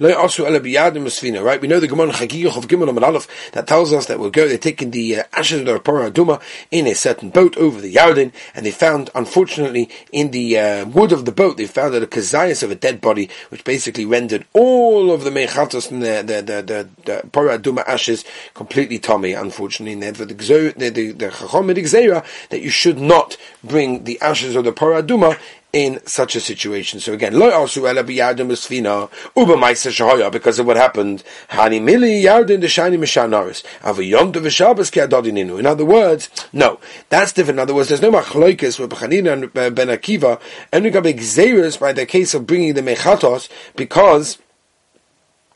Right? 0.00 1.60
We 1.60 1.68
know 1.68 1.80
the 1.80 1.88
Gemara 1.88 2.12
Chagigah 2.12 2.56
of 2.56 2.68
Gimel 2.68 2.88
and 2.88 3.04
Aleph 3.04 3.28
that 3.52 3.66
tells 3.66 3.92
us 3.92 4.06
that 4.06 4.18
we'll 4.18 4.30
go, 4.30 4.48
they're 4.48 4.58
taking 4.58 4.90
the 4.90 5.20
uh, 5.20 5.24
ashes 5.32 5.60
of 5.60 5.66
the 5.66 5.78
Rapora 5.78 6.12
Duma 6.12 6.40
in 6.70 6.86
a 6.86 6.94
certain 6.94 7.30
boat 7.30 7.56
over 7.56 7.80
the 7.80 7.94
Yarden, 7.94 8.32
and 8.54 8.66
they 8.66 8.70
found, 8.70 9.10
unfortunately, 9.14 9.88
in 10.12 10.30
the 10.30 10.58
uh, 10.58 10.84
wood 10.86 11.12
of 11.12 11.24
the 11.24 11.32
boat, 11.32 11.56
they 11.56 11.66
found 11.66 11.94
that 11.94 12.02
a 12.02 12.06
kazayas 12.06 12.62
of 12.62 12.70
a 12.70 12.74
dead 12.74 13.00
body, 13.00 13.28
which 13.50 13.64
basically 13.64 14.04
rendered 14.04 14.46
all 14.52 15.12
of 15.12 15.24
the 15.24 15.30
Mechatos 15.30 15.90
and 15.90 16.02
the, 16.02 16.22
the, 16.24 16.42
the, 16.42 16.62
the, 16.62 16.88
the 17.04 17.28
Pora 17.28 17.60
Duma 17.60 17.84
ashes 17.86 18.24
completely 18.54 18.98
tommy, 18.98 19.32
unfortunately. 19.32 19.92
And 19.92 20.02
therefore, 20.02 20.26
the, 20.26 20.34
the, 20.34 20.90
the, 20.90 21.12
the 21.12 22.24
that 22.50 22.60
you 22.60 22.70
should 22.70 22.98
not 22.98 23.36
bring 23.62 24.04
the 24.04 24.20
ashes 24.20 24.56
of 24.56 24.64
the 24.64 24.72
Pora 24.72 25.06
Duma 25.06 25.36
in 25.74 26.00
such 26.06 26.36
a 26.36 26.40
situation. 26.40 27.00
So 27.00 27.12
again, 27.12 27.36
lo 27.36 27.50
also 27.50 27.84
ela 27.84 28.04
biyadim 28.04 28.48
usfina 28.48 29.10
uba 29.36 29.54
ma'isa 29.54 29.90
shahoya 29.90 30.30
because 30.30 30.60
of 30.60 30.66
what 30.66 30.76
happened. 30.76 31.24
Hani 31.50 31.80
mili 31.82 32.22
yardin 32.22 32.60
the 32.60 32.68
shiny 32.68 32.96
mishanaris 32.96 33.64
avu 33.80 34.08
yom 34.08 34.32
to 34.32 34.40
v'shabbos 34.40 34.92
ki 34.92 35.00
adodininu. 35.00 35.58
In 35.58 35.66
other 35.66 35.84
words, 35.84 36.30
no, 36.52 36.78
that's 37.08 37.32
different. 37.32 37.56
In 37.58 37.62
other 37.62 37.74
words, 37.74 37.88
there's 37.88 38.00
no 38.00 38.12
machloikis 38.12 38.78
with 38.78 38.90
Bechanina 38.90 39.32
and 39.32 39.44
uh, 39.44 39.70
Ben 39.70 39.88
Akiva 39.88 40.40
and 40.72 40.84
we 40.84 40.90
got 40.90 41.04
exeris 41.04 41.78
by 41.78 41.92
the 41.92 42.06
case 42.06 42.34
of 42.34 42.46
bringing 42.46 42.74
the 42.74 42.82
mechatos 42.82 43.48
because 43.74 44.38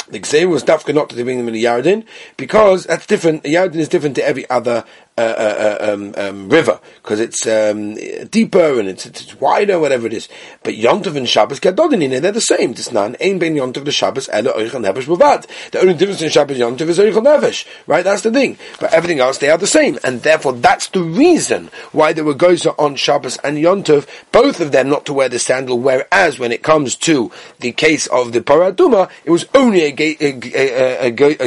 the 0.09 0.21
Gzeir 0.21 0.49
was 0.49 0.65
dafka 0.65 0.95
not 0.95 1.11
to 1.11 1.23
bring 1.23 1.39
them 1.39 1.49
in 1.49 1.55
the 1.55 1.65
Yardin 1.65 2.05
because 2.37 2.85
that's 2.85 3.07
different. 3.07 3.43
The 3.43 3.55
Yardin 3.55 3.77
is 3.77 3.89
different 3.89 4.17
to 4.17 4.27
every 4.27 4.49
other 4.49 4.85
uh, 5.19 5.21
uh, 5.21 5.79
uh, 5.81 5.93
um, 5.93 6.15
um, 6.17 6.49
river 6.49 6.79
because 7.03 7.19
it's 7.19 7.45
um, 7.45 7.95
deeper 8.27 8.79
and 8.79 8.89
it's, 8.89 9.05
it's, 9.05 9.35
wider, 9.41 9.77
whatever 9.81 10.07
it 10.07 10.13
is. 10.13 10.29
But 10.63 10.75
Yontov 10.75 11.17
and 11.17 11.29
Shabbos 11.29 11.59
Gadodin 11.59 12.21
they're 12.23 12.31
the 12.31 12.41
same. 12.41 12.75
This 12.75 12.93
nan 12.93 13.17
ain 13.19 13.41
ben 13.41 13.57
Yontov 13.57 13.85
the 13.85 13.91
Shabbos 13.91 14.29
ela 14.29 14.53
oichel 14.53 14.81
nevesh 14.81 15.07
bavad. 15.07 15.47
The 15.73 15.81
only 15.81 15.95
difference 15.95 16.23
in 16.23 16.31
Shabbos 16.31 16.57
Yontov 16.57 16.89
is 16.89 17.01
oichel 17.01 17.25
nevesh, 17.25 17.67
right? 17.89 18.05
That's 18.05 18.23
the 18.23 18.31
thing. 18.31 18.59
But 18.79 18.93
everything 18.93 19.19
else 19.19 19.39
they 19.39 19.51
are 19.51 19.59
the 19.59 19.67
same, 19.67 19.99
and 20.05 20.23
therefore 20.23 20.53
that's 20.53 20.87
the 20.89 21.03
reason 21.03 21.71
why 21.91 22.13
there 22.13 22.25
were 22.25 22.35
gozer 22.35 22.75
on 22.79 22.95
Shabbos 22.95 23.39
and 23.39 23.59
Yontov, 23.59 24.07
both 24.31 24.61
of 24.61 24.71
them 24.71 24.89
not 24.89 25.05
to 25.07 25.13
wear 25.13 25.29
the 25.29 25.41
sandal. 25.41 25.81
Whereas 25.81 26.39
when 26.39 26.53
it 26.53 26.63
comes 26.63 26.95
to 26.97 27.33
the 27.59 27.73
case 27.73 28.07
of 28.07 28.33
the 28.33 28.41
Paraduma, 28.41 29.11
it 29.25 29.33
was 29.33 29.47
only 29.53 29.83
a, 29.83 29.93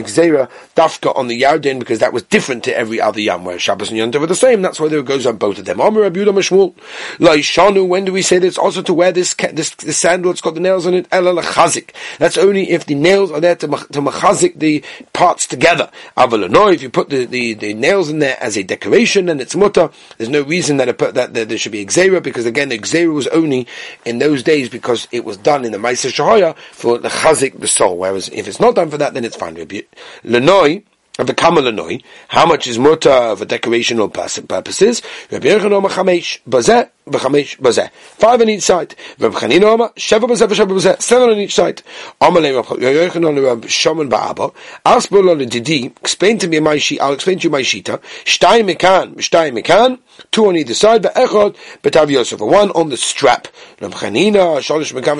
Gzera 0.01 0.49
dafka 0.75 1.15
on 1.15 1.27
the 1.27 1.41
Yardin 1.41 1.79
because 1.79 1.99
that 1.99 2.11
was 2.11 2.23
different 2.23 2.65
to 2.65 2.77
every 2.77 2.99
other 2.99 3.21
Yam. 3.21 3.45
Where 3.45 3.60
Shabbos 3.61 3.89
and 3.89 3.97
Yom 3.97 4.11
Tov 4.11 4.23
are 4.23 4.27
the 4.27 4.35
same. 4.35 4.61
That's 4.61 4.79
why 4.79 4.87
there 4.87 5.01
goes 5.03 5.25
on 5.25 5.37
both 5.37 5.59
of 5.59 5.65
them. 5.65 5.79
Amr 5.79 6.09
Abuda 6.09 6.27
Mashmul. 6.27 6.75
Laishanu, 7.17 7.87
when 7.87 8.05
do 8.05 8.11
we 8.11 8.21
say 8.21 8.39
that 8.39 8.47
it's 8.47 8.57
also 8.57 8.81
to 8.81 8.93
wear 8.93 9.11
this, 9.11 9.33
this, 9.33 9.69
this 9.75 9.99
sandal, 9.99 10.31
it's 10.31 10.41
got 10.41 10.55
the 10.55 10.59
nails 10.59 10.87
on 10.87 10.93
it? 10.93 11.07
Ela 11.11 11.41
Lachazik. 11.41 11.91
That's 12.17 12.37
only 12.37 12.71
if 12.71 12.85
the 12.85 12.95
nails 12.95 13.31
are 13.31 13.39
there 13.39 13.55
to, 13.55 13.67
to 13.67 14.01
machazik 14.01 14.59
the 14.59 14.83
parts 15.13 15.47
together. 15.47 15.89
Avalano, 16.17 16.73
if 16.73 16.81
you 16.81 16.89
put 16.89 17.09
the, 17.09 17.25
the, 17.25 17.53
the, 17.53 17.73
nails 17.73 18.09
in 18.09 18.19
there 18.19 18.37
as 18.41 18.57
a 18.57 18.63
decoration 18.63 19.29
and 19.29 19.39
it's 19.39 19.55
mutter, 19.55 19.89
there's 20.17 20.29
no 20.29 20.41
reason 20.41 20.77
that, 20.77 20.97
put, 20.97 21.13
that, 21.13 21.33
that 21.33 21.49
there 21.49 21.57
should 21.57 21.71
be 21.71 21.85
exera, 21.85 22.21
because 22.21 22.45
again, 22.45 22.69
the 22.69 22.77
exera 22.77 23.13
was 23.13 23.27
only 23.27 23.67
in 24.05 24.19
those 24.19 24.43
days 24.43 24.69
because 24.69 25.07
it 25.11 25.23
was 25.23 25.37
done 25.37 25.65
in 25.65 25.71
the 25.71 25.77
Maisa 25.77 26.11
Shahaya 26.11 26.55
for 26.71 26.97
the 26.97 27.09
chazik, 27.09 27.59
the 27.59 27.67
soul. 27.67 27.97
Whereas 27.97 28.29
if 28.29 28.47
it's 28.47 28.59
not 28.59 28.75
done 28.75 28.89
for 28.89 28.97
that, 28.97 29.13
then 29.13 29.25
it's 29.25 29.35
fine. 29.35 29.55
Lenoi, 29.55 30.83
of 31.21 31.27
the 31.27 31.33
Kamalanoi, 31.35 32.03
how 32.29 32.45
much 32.47 32.67
is 32.67 32.79
muta 32.79 33.35
for 33.37 33.45
decorational 33.45 34.11
purposes? 34.47 35.01
Rabbi 35.31 35.47
Yechanom 35.47 35.87
chamesh 35.87 36.39
bazeh 36.49 36.89
v'chamesh 37.07 37.57
bazeh. 37.57 37.89
Five 37.91 38.41
on 38.41 38.49
each 38.49 38.63
side. 38.63 38.95
Rabbi 39.19 39.39
Chanina 39.39 39.63
Oma 39.63 39.89
sheva 39.95 40.27
bazeh 40.27 40.47
v'sheva 40.47 40.71
bazeh. 40.71 41.01
Seven 41.01 41.29
on 41.29 41.37
each 41.37 41.53
side. 41.55 41.81
Amalei 42.21 42.55
Rabbi 42.55 42.81
Yechanom 42.81 43.43
Rabbi 43.43 43.67
Shimon 43.67 44.09
Ba'aba. 44.09 44.53
Ask 44.85 45.09
Bolo 45.09 45.35
Didi. 45.35 45.85
Explain 46.01 46.37
to 46.39 46.47
me 46.47 46.59
my 46.59 46.77
sheet. 46.77 46.99
I'll 46.99 47.13
explain 47.13 47.39
to 47.39 47.43
you 47.45 47.49
my 47.49 47.61
shita. 47.61 47.99
Shtay 48.25 48.63
mekan, 48.69 49.15
shtay 49.15 49.51
mekan. 49.57 49.99
Two 50.31 50.47
on 50.47 50.55
either 50.57 50.73
side. 50.73 51.03
Be'echad 51.03 51.55
betav 51.81 52.09
Yosef. 52.09 52.39
One 52.39 52.71
on 52.71 52.89
the 52.89 52.97
strap. 52.97 53.47
V'sholish 53.79 54.93
mekan 54.93 55.17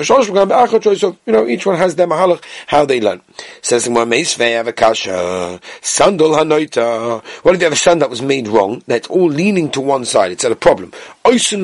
be'echad 0.48 0.84
Yosef. 0.84 1.16
You 1.26 1.32
know, 1.32 1.46
each 1.46 1.66
one 1.66 1.76
has 1.76 1.96
their 1.96 2.06
mahalach 2.06 2.42
how 2.66 2.84
they 2.84 3.00
learn. 3.00 3.20
Says 3.62 3.88
ve'avakasha. 3.88 5.60
Sandal 5.80 6.30
hanoita. 6.30 7.22
What 7.42 7.54
if 7.54 7.60
you 7.60 7.64
have 7.64 7.72
a 7.72 7.76
sand 7.76 8.02
that 8.02 8.10
was 8.10 8.22
made 8.22 8.48
wrong? 8.48 8.82
That's 8.86 9.08
all 9.08 9.28
leaning 9.28 9.70
to 9.70 9.80
one 9.80 10.04
side. 10.04 10.32
It's 10.32 10.44
a 10.44 10.54
problem. 10.54 10.92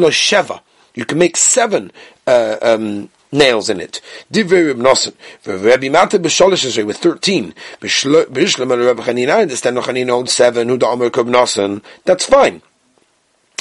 Lo 0.08 0.12
sheva. 0.12 0.60
You 0.94 1.04
can 1.04 1.18
make 1.18 1.36
seven 1.36 1.92
uh, 2.26 2.56
um, 2.62 3.10
nails 3.30 3.70
in 3.70 3.80
it. 3.80 4.00
Divrei 4.32 4.66
Reb 4.66 4.78
Nosson. 4.78 5.14
Rabbi 5.46 5.88
Mata 5.88 6.18
b'sholish 6.18 6.84
with 6.84 6.96
thirteen. 6.96 7.54
B'ishlam 7.80 8.72
and 8.72 8.84
Rabbi 8.84 9.02
Chanina. 9.02 9.30
I 9.30 9.42
understand 9.42 9.76
Chanina 9.78 10.10
owns 10.10 10.32
seven. 10.32 10.68
Who 10.68 10.78
the 10.78 10.86
Amr 10.86 11.10
Nosson. 11.10 11.82
That's 12.04 12.26
fine. 12.26 12.62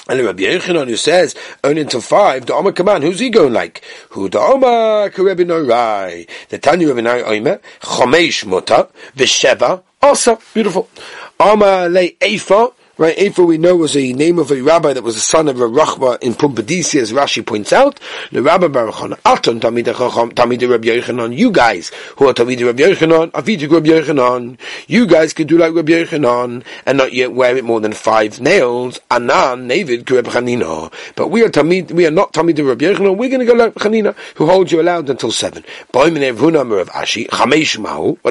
And 0.09 0.23
Rabbi 0.23 0.43
Yechanan 0.43 0.87
who 0.87 0.95
says 0.95 1.35
only 1.65 1.81
until 1.81 1.99
five, 1.99 2.45
the 2.45 2.53
Omar 2.53 2.71
command, 2.71 3.03
who's 3.03 3.19
he 3.19 3.29
going 3.29 3.51
like? 3.51 3.83
Who 4.11 4.29
the 4.29 4.39
Omar 4.39 5.09
Rabbi 5.09 5.43
Norai? 5.43 6.29
The 6.47 6.59
Tanya 6.59 6.87
Rabbi 6.87 7.01
Norai 7.01 7.37
Omer, 7.37 7.59
Chomesh 7.81 8.45
Muta, 8.45 8.87
V'Sheva, 9.17 9.83
also 10.01 10.39
beautiful. 10.53 10.89
Omar 11.37 11.89
Le 11.89 12.11
Eifa, 12.21 12.73
Right, 12.99 13.15
Ephah 13.15 13.43
we 13.43 13.59
know 13.59 13.75
was 13.75 13.95
a 13.95 14.11
name 14.13 14.39
of 14.39 14.49
a 14.49 14.59
rabbi 14.59 14.91
that 14.91 15.03
was 15.03 15.13
the 15.13 15.21
son 15.21 15.47
of 15.47 15.61
a 15.61 15.67
Rachba 15.67 16.19
in 16.23 16.33
Pumbedisa, 16.33 16.99
as 16.99 17.13
Rashi 17.13 17.45
points 17.45 17.71
out. 17.71 17.99
The 18.31 18.41
Rabbi 18.41 18.69
Baruch 18.69 19.19
Aton 19.23 19.59
Tamid 19.59 19.83
Tamid 19.83 20.67
Rabbi 20.67 20.87
Yochanan. 20.87 21.37
You 21.37 21.51
guys 21.51 21.91
who 22.15 22.27
are 22.27 22.33
Tamid 22.33 22.65
Rabbi 22.65 22.81
Yochanan, 22.81 23.29
Avidik 23.33 23.71
Rabbi 23.71 23.89
Yochanan. 23.89 24.57
You 24.87 25.05
guys 25.05 25.33
could 25.33 25.47
do 25.47 25.59
like 25.59 25.75
Rabbi 25.75 25.91
Yochanan 25.91 26.63
and 26.87 26.97
not 26.97 27.13
yet 27.13 27.33
wear 27.33 27.55
it 27.55 27.63
more 27.63 27.79
than 27.79 27.93
five 27.93 28.41
nails. 28.41 28.99
Anan 29.11 29.67
David 29.67 30.09
Rabbi 30.09 30.31
Chanina. 30.31 30.91
But 31.15 31.27
we 31.27 31.43
are 31.43 31.49
Tamid. 31.49 31.91
We 31.91 32.07
are 32.07 32.11
not 32.11 32.33
Tamid 32.33 32.57
Rabbi 32.67 32.85
Yochanan. 32.85 33.15
We're 33.15 33.29
going 33.29 33.41
to 33.41 33.45
go 33.45 33.53
like 33.53 33.75
Chanina, 33.75 34.15
who 34.37 34.47
holds 34.47 34.71
you 34.71 34.81
allowed 34.81 35.07
until 35.07 35.31
seven. 35.31 35.63
What 35.91 36.07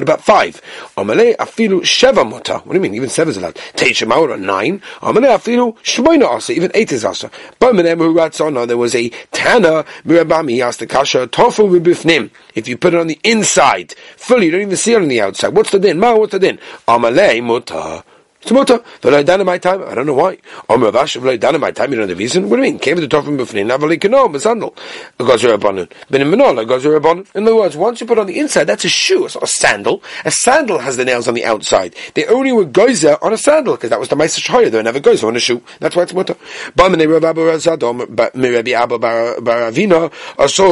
about 0.03 0.21
five? 0.21 0.61
What 0.95 1.07
do 1.07 2.73
you 2.73 2.79
mean? 2.81 2.95
Even 2.95 3.09
seven 3.09 3.31
is 3.31 3.37
allowed. 3.37 3.55
Teisha 3.55 4.05
Mahu 4.05 4.56
nine 4.57 4.81
nine. 5.03 6.41
Even 6.49 6.71
eight 6.73 6.91
is 6.91 7.05
asa. 7.05 7.31
But 7.59 7.73
there 7.75 8.77
was 8.77 8.95
a 8.95 9.09
Tana 9.31 9.85
Mirabami. 10.05 10.51
He 10.51 10.61
asked 10.61 10.79
the 10.79 10.87
Kasha 10.87 11.27
Tofu 11.27 11.67
Bifnim. 11.79 12.29
If 12.55 12.67
you 12.67 12.77
put 12.77 12.93
it 12.93 12.99
on 12.99 13.07
the 13.07 13.19
inside, 13.23 13.93
fully, 14.15 14.45
you 14.45 14.51
don't 14.51 14.61
even 14.61 14.77
see 14.77 14.93
it 14.93 15.01
on 15.01 15.07
the 15.07 15.21
outside. 15.21 15.55
What's 15.55 15.71
the 15.71 15.79
din? 15.79 15.99
Ma, 15.99 16.15
what's 16.15 16.31
the 16.31 16.39
din? 16.39 16.59
Amalei 16.87 17.43
Muta. 17.43 18.03
It's 18.41 18.51
mutter. 18.51 18.79
V'lo 19.01 19.25
dynamite 19.25 19.61
time. 19.63 19.83
I 19.83 19.95
don't 19.95 20.05
know 20.05 20.13
why. 20.13 20.37
Om 20.69 20.83
Omer 20.83 20.91
Avash 20.91 21.19
v'lo 21.19 21.39
dynamite 21.39 21.75
time. 21.75 21.91
You 21.91 21.97
know 21.97 22.05
the 22.05 22.15
reason. 22.15 22.49
What 22.49 22.57
do 22.57 22.63
you 22.63 22.71
mean? 22.71 22.79
Came 22.79 22.95
to 22.95 23.01
the 23.01 23.07
top 23.07 23.25
of 23.25 23.33
b'fnin. 23.33 23.75
Avali 23.75 23.99
kano 23.99 24.27
b'sandal. 24.27 24.75
Gozer 25.19 25.57
abanon. 25.57 25.91
Ben 26.09 26.21
menol. 26.21 26.63
Gozer 26.65 26.99
abanon. 26.99 27.25
In 27.35 27.43
other 27.43 27.55
words, 27.55 27.75
once 27.75 27.99
you 27.99 28.07
put 28.07 28.19
on 28.19 28.27
the 28.27 28.39
inside, 28.39 28.65
that's 28.65 28.85
a 28.85 28.89
shoe. 28.89 29.25
It's 29.25 29.35
not 29.35 29.43
a 29.43 29.47
sandal. 29.47 30.03
A 30.23 30.31
sandal 30.31 30.77
has 30.77 30.97
the 30.97 31.05
nails 31.05 31.27
on 31.27 31.33
the 31.33 31.45
outside. 31.45 31.95
They 32.13 32.25
only 32.27 32.51
were 32.51 32.65
gozer 32.65 33.17
on 33.23 33.33
a 33.33 33.37
sandal 33.37 33.75
because 33.75 33.89
that 33.89 33.99
was 33.99 34.09
the 34.09 34.15
ma'aser 34.15 34.39
shhoyer. 34.39 34.69
They 34.69 34.77
were 34.77 34.83
never 34.83 34.99
gozer 34.99 35.27
on 35.27 35.35
a 35.35 35.39
shoe. 35.39 35.63
That's 35.79 35.95
why 35.95 36.03
it's 36.03 36.13
mutter. 36.13 36.35
B'amene 36.77 37.11
Rav 37.11 37.23
Abba 37.23 37.41
Razadom. 37.41 38.05
Mirabi 38.05 38.73
Abba 38.73 38.99
Baravina. 39.41 40.11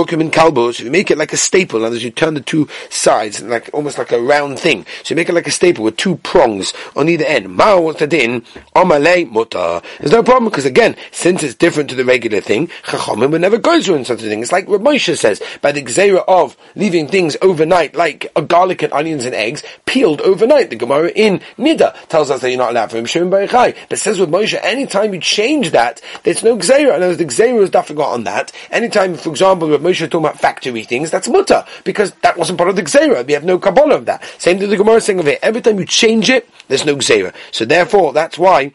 Come 0.08 0.22
in 0.22 0.30
kalbos. 0.30 0.80
You 0.80 0.92
make 0.92 1.10
it 1.10 1.18
like 1.18 1.34
a 1.34 1.38
staple, 1.38 1.84
and 1.84 1.96
as 1.96 2.04
you 2.04 2.12
turn 2.12 2.36
the 2.36 2.42
two 2.42 2.68
sides, 2.90 3.42
like 3.42 3.70
almost 3.74 3.98
like 3.98 4.12
a 4.12 4.22
round 4.22 4.60
thing. 4.60 4.86
So 5.04 5.14
you 5.14 5.16
make 5.16 5.30
it 5.30 5.34
like 5.34 5.48
a 5.48 5.52
staple 5.52 5.84
with 5.84 5.98
two 5.98 6.18
prongs 6.18 6.74
on 6.96 7.10
either 7.10 7.26
end. 7.26 7.55
Mao 7.56 7.80
what's 7.80 8.00
the 8.00 8.08
din? 8.08 8.42
Omalei 8.76 9.32
muta. 9.32 9.82
There's 10.00 10.12
no 10.12 10.24
problem 10.24 10.50
because 10.50 10.66
again, 10.66 10.96
since 11.12 11.42
it's 11.42 11.56
different 11.56 11.90
to 11.90 11.96
the 11.96 12.04
regular 12.04 12.42
thing, 12.42 12.68
Chachamim 12.84 13.32
would 13.32 13.42
never 13.42 13.58
go 13.58 13.82
through 13.82 14.04
such 14.04 14.22
a 14.22 14.28
thing. 14.28 14.42
It's 14.42 14.52
like 14.52 14.68
what 14.68 14.82
Moshe 14.82 15.18
says 15.18 15.42
by 15.62 15.72
the 15.72 15.82
gzera 15.82 16.24
of 16.28 16.58
leaving 16.76 17.08
things 17.08 17.38
overnight, 17.42 17.96
like 17.96 18.30
a 18.36 18.42
garlic 18.42 18.82
and 18.84 18.92
onions 18.92 19.24
and 19.24 19.34
eggs 19.34 19.64
peeled 19.86 20.20
overnight. 20.22 20.70
The 20.70 20.76
Gemara 20.76 21.10
in 21.16 21.40
Nida 21.58 21.96
tells 22.08 22.30
us 22.30 22.42
that 22.42 22.50
you're 22.50 22.58
not 22.58 22.72
allowed 22.72 22.92
for 22.92 22.98
him 22.98 23.06
Shimon 23.06 23.32
Barichai, 23.32 23.76
but 23.88 24.00
says 24.00 24.20
with 24.20 24.30
Moshe, 24.30 24.60
anytime 24.62 25.14
you 25.14 25.22
change 25.22 25.72
that, 25.72 26.02
there's 26.24 26.44
no 26.44 26.58
gzera. 26.58 26.96
And 26.96 27.04
as 27.04 27.18
the 27.18 27.26
gzera 27.26 27.62
is 27.62 27.70
difficult 27.70 28.08
on 28.08 28.26
that, 28.26 28.52
anytime, 28.72 29.16
for 29.16 29.30
example, 29.30 29.70
with 29.70 29.82
Moshe 29.82 30.00
talking 30.00 30.26
about 30.26 30.40
factory 30.40 30.84
things, 30.84 31.10
that's 31.10 31.30
muta 31.30 31.66
because 31.86 32.12
that 32.22 32.38
wasn't 32.38 32.58
part 32.58 32.70
of 32.70 32.76
the 32.76 32.84
gzera. 32.84 33.26
We 33.26 33.34
have 33.34 33.46
no 33.46 33.58
kabbalah 33.58 33.96
of 33.96 34.06
that. 34.08 34.24
Same 34.40 34.60
thing 34.60 34.70
the 34.70 34.78
Gemara 34.78 34.96
is 34.96 35.06
saying 35.06 35.20
of 35.20 35.28
it. 35.28 35.40
Every 35.42 35.62
time 35.62 35.80
you 35.80 35.86
change 35.86 36.30
it, 36.30 36.50
there's 36.68 36.86
no 36.86 36.96
gzera. 36.96 37.34
So 37.52 37.66
therefore, 37.66 38.14
that's 38.14 38.38
why 38.38 38.74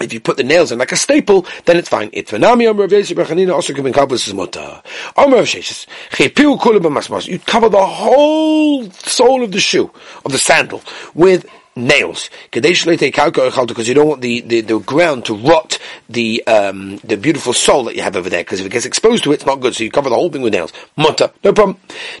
if 0.00 0.12
you 0.12 0.20
put 0.20 0.36
the 0.36 0.44
nails 0.44 0.72
in 0.72 0.78
like 0.78 0.92
a 0.92 0.96
staple, 0.96 1.46
then 1.64 1.76
it's 1.76 1.88
fine. 1.88 2.10
It's 2.12 2.30
v'nami 2.30 2.68
Amr 2.68 2.82
Rav 2.82 2.90
Bechanina 2.90 3.54
also 3.54 3.72
giving 3.72 3.92
kabbalas 3.92 4.28
is 4.28 4.34
muta. 4.34 4.82
Amr 5.16 5.36
Rav 5.36 5.46
Sheshes 5.46 5.86
chepiu 6.10 6.58
kula 6.58 6.78
b'masmas. 6.78 7.26
You 7.26 7.38
cover 7.38 7.68
the 7.68 7.86
whole 7.86 8.90
sole 8.90 9.42
of 9.42 9.52
the 9.52 9.60
shoe 9.60 9.90
of 10.24 10.32
the 10.32 10.38
sandal 10.38 10.82
with 11.14 11.46
nails. 11.76 12.30
Because 12.50 13.88
you 13.88 13.94
don't 13.94 14.08
want 14.08 14.22
the, 14.22 14.40
the, 14.40 14.60
the 14.62 14.78
ground 14.80 15.24
to 15.26 15.36
rot 15.36 15.75
the 16.08 16.46
um, 16.46 16.98
the 16.98 17.16
beautiful 17.16 17.52
soul 17.52 17.84
that 17.84 17.96
you 17.96 18.02
have 18.02 18.16
over 18.16 18.28
there. 18.28 18.42
Because 18.42 18.60
if 18.60 18.66
it 18.66 18.72
gets 18.72 18.86
exposed 18.86 19.24
to 19.24 19.32
it, 19.32 19.34
it's 19.34 19.46
not 19.46 19.60
good. 19.60 19.74
So 19.74 19.84
you 19.84 19.90
cover 19.90 20.08
the 20.08 20.14
whole 20.14 20.30
thing 20.30 20.42
with 20.42 20.52
nails. 20.52 20.72
Mutter, 20.96 21.30
no 21.44 21.52
problem. 21.52 21.78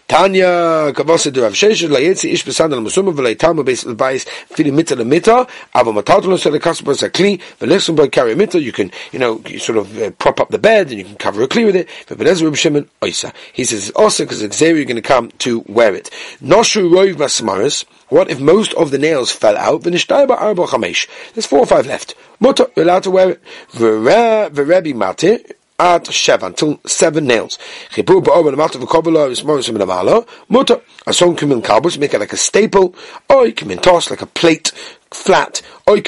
Tanya 0.08 0.92
kavasa 0.92 1.32
de 1.32 1.42
Rav 1.42 1.52
Sheshes 1.52 1.88
layetzi 1.88 2.32
ish 2.32 2.44
besandal 2.44 2.80
musuma 2.80 3.14
v'leitam 3.14 3.64
beis 3.64 3.84
l'bayis 3.84 4.26
fili 4.26 4.70
mita 4.70 4.96
lemita 4.96 5.48
ava 5.74 5.92
matatulos 5.92 6.44
elekaspas 6.46 7.02
a 7.02 7.10
kli 7.10 7.40
v'lechsum 7.60 7.96
by 7.96 8.08
carry 8.08 8.34
mita. 8.34 8.60
You 8.60 8.72
can 8.72 8.90
you 9.12 9.18
know 9.18 9.40
you 9.46 9.58
sort 9.58 9.78
of 9.78 10.00
uh, 10.00 10.10
prop 10.12 10.40
up 10.40 10.50
the 10.50 10.58
bed 10.58 10.88
and 10.90 10.98
you 10.98 11.04
can 11.04 11.16
cover 11.16 11.42
a 11.42 11.48
kli 11.48 11.66
with 11.66 11.76
it. 11.76 11.88
But 12.08 12.18
Reb 12.18 12.56
Shimon 12.56 12.88
oisa. 13.02 13.32
He 13.52 13.64
says 13.64 13.90
also 13.90 14.24
because 14.24 14.42
it's 14.42 14.58
there 14.58 14.76
you're 14.76 14.84
going 14.84 14.96
to 14.96 15.02
come 15.02 15.30
to 15.38 15.64
wear 15.68 15.94
it. 15.94 16.10
Noshu 16.42 16.90
roiv 16.90 17.14
masmaris. 17.14 17.84
What 18.08 18.30
if 18.30 18.38
most 18.40 18.72
of 18.74 18.92
the 18.92 18.98
nails 18.98 19.32
fell 19.32 19.56
out? 19.56 19.82
There's 19.82 20.04
four 20.04 21.58
or 21.58 21.66
five 21.66 21.86
left. 21.86 22.14
Mutter, 22.38 22.66
you're 22.76 22.84
allowed 22.84 23.02
to 23.02 23.10
wear 23.10 23.30
it. 23.30 23.42
V'rebi 23.72 24.94
mate, 24.94 25.56
at 25.78 26.04
sheva, 26.04 26.44
until 26.44 26.80
seven 26.86 27.26
nails. 27.26 27.58
Chibur 27.90 28.24
Mutter, 30.48 30.80
a 31.06 31.12
song 31.12 31.36
come 31.36 31.52
in 31.52 31.62
kabus, 31.62 31.98
make 31.98 32.14
it 32.14 32.20
like 32.20 32.32
a 32.32 32.36
staple, 32.36 32.94
or 33.28 33.46
you 33.46 33.52
come 33.52 33.70
in 33.70 33.78
toss 33.78 34.10
like 34.10 34.22
a 34.22 34.26
plate, 34.26 34.72
flat, 35.10 35.62
or 35.86 35.96
you 35.96 36.02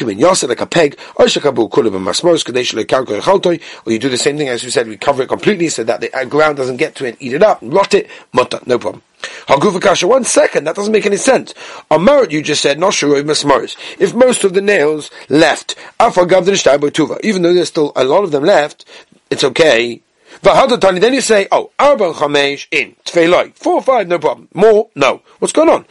like 0.48 0.60
a 0.60 0.66
peg, 0.66 0.98
or 1.16 1.26
shakabu 1.26 1.70
kulib 1.70 1.94
and 1.96 2.06
masmos 2.06 2.44
kadesh 2.44 2.74
like 2.74 2.88
chaltoi, 2.88 3.62
or 3.86 3.92
you 3.92 3.98
do 3.98 4.08
the 4.08 4.16
same 4.16 4.36
thing 4.36 4.48
as 4.48 4.64
we 4.64 4.70
said, 4.70 4.88
we 4.88 4.96
cover 4.96 5.22
it 5.22 5.28
completely 5.28 5.68
so 5.68 5.84
that 5.84 6.00
the 6.00 6.26
ground 6.28 6.56
doesn't 6.56 6.76
get 6.76 6.94
to 6.94 7.04
it, 7.04 7.16
eat 7.20 7.32
it 7.32 7.42
up, 7.42 7.58
rot 7.62 7.94
it, 7.94 8.08
mutter, 8.32 8.60
no 8.66 8.78
problem. 8.78 9.02
Haguvakasha, 9.46 10.04
one 10.08 10.24
second, 10.24 10.64
that 10.64 10.76
doesn't 10.76 10.92
make 10.92 11.06
any 11.06 11.16
sense. 11.16 11.54
On 11.90 12.04
merit, 12.04 12.30
you 12.30 12.42
just 12.42 12.62
said, 12.62 12.78
Noshuroi 12.78 13.22
Masmaris. 13.22 13.76
If 13.98 14.14
most 14.14 14.44
of 14.44 14.54
the 14.54 14.60
nails 14.60 15.10
left, 15.28 15.74
even 16.00 17.42
though 17.42 17.54
there's 17.54 17.68
still 17.68 17.92
a 17.96 18.04
lot 18.04 18.24
of 18.24 18.30
them 18.30 18.44
left, 18.44 18.84
it's 19.30 19.44
okay. 19.44 20.00
V'hadatani, 20.42 21.00
then 21.00 21.14
you 21.14 21.20
say, 21.20 21.48
oh, 21.50 21.70
arba 21.78 22.12
chamesh 22.12 22.66
in 22.70 22.94
tefiloi, 23.04 23.54
four 23.54 23.82
five, 23.82 24.06
no 24.06 24.18
problem. 24.18 24.48
More, 24.54 24.88
no. 24.94 25.20
What's 25.38 25.52
going 25.52 25.68
on? 25.68 25.84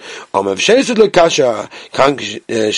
Eh, 2.49 2.71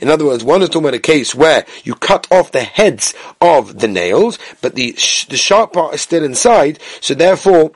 in 0.00 0.08
other 0.08 0.24
words, 0.24 0.44
one 0.44 0.62
is 0.62 0.68
talking 0.68 0.82
about 0.82 0.94
a 0.94 0.98
case 0.98 1.34
where 1.34 1.66
you 1.82 1.94
cut 1.94 2.30
off 2.30 2.52
the 2.52 2.62
heads 2.62 3.14
of 3.40 3.80
the 3.80 3.88
nails, 3.88 4.38
but 4.60 4.74
the 4.74 4.92
the 4.92 5.36
sharp 5.36 5.72
part 5.72 5.94
is 5.94 6.02
still 6.02 6.24
inside, 6.24 6.78
so 7.00 7.14
therefore 7.14 7.72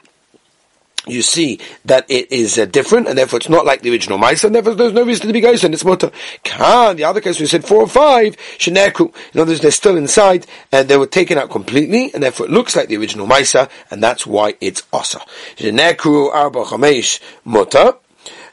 you 1.08 1.22
see 1.22 1.60
that 1.84 2.04
it 2.08 2.30
is 2.30 2.58
uh, 2.58 2.66
different, 2.66 3.08
and 3.08 3.18
therefore 3.18 3.38
it's 3.38 3.48
not 3.48 3.64
like 3.64 3.82
the 3.82 3.90
original 3.90 4.18
mice, 4.18 4.44
and 4.44 4.54
therefore 4.54 4.74
there's 4.74 4.92
no 4.92 5.04
reason 5.04 5.26
to 5.26 5.32
be 5.32 5.40
guys, 5.40 5.64
and 5.64 5.74
it's 5.74 5.84
mutter. 5.84 6.10
Kan, 6.44 6.96
the 6.96 7.04
other 7.04 7.20
case 7.20 7.40
we 7.40 7.46
said 7.46 7.64
four 7.64 7.82
or 7.82 7.88
five, 7.88 8.36
sheneku. 8.58 9.14
In 9.34 9.40
other 9.40 9.52
words, 9.52 9.60
they're 9.60 9.70
still 9.70 9.96
inside, 9.96 10.46
and 10.72 10.88
they 10.88 10.96
were 10.96 11.06
taken 11.06 11.38
out 11.38 11.50
completely, 11.50 12.12
and 12.12 12.22
therefore 12.22 12.46
it 12.46 12.52
looks 12.52 12.76
like 12.76 12.88
the 12.88 12.96
original 12.96 13.26
misa, 13.26 13.70
and 13.90 14.02
that's 14.02 14.26
why 14.26 14.54
it's 14.60 14.82
osa. 14.92 15.20
Sheneku 15.56 16.32
arba 16.32 16.64
chamesh 16.64 17.20
mutter. 17.44 17.94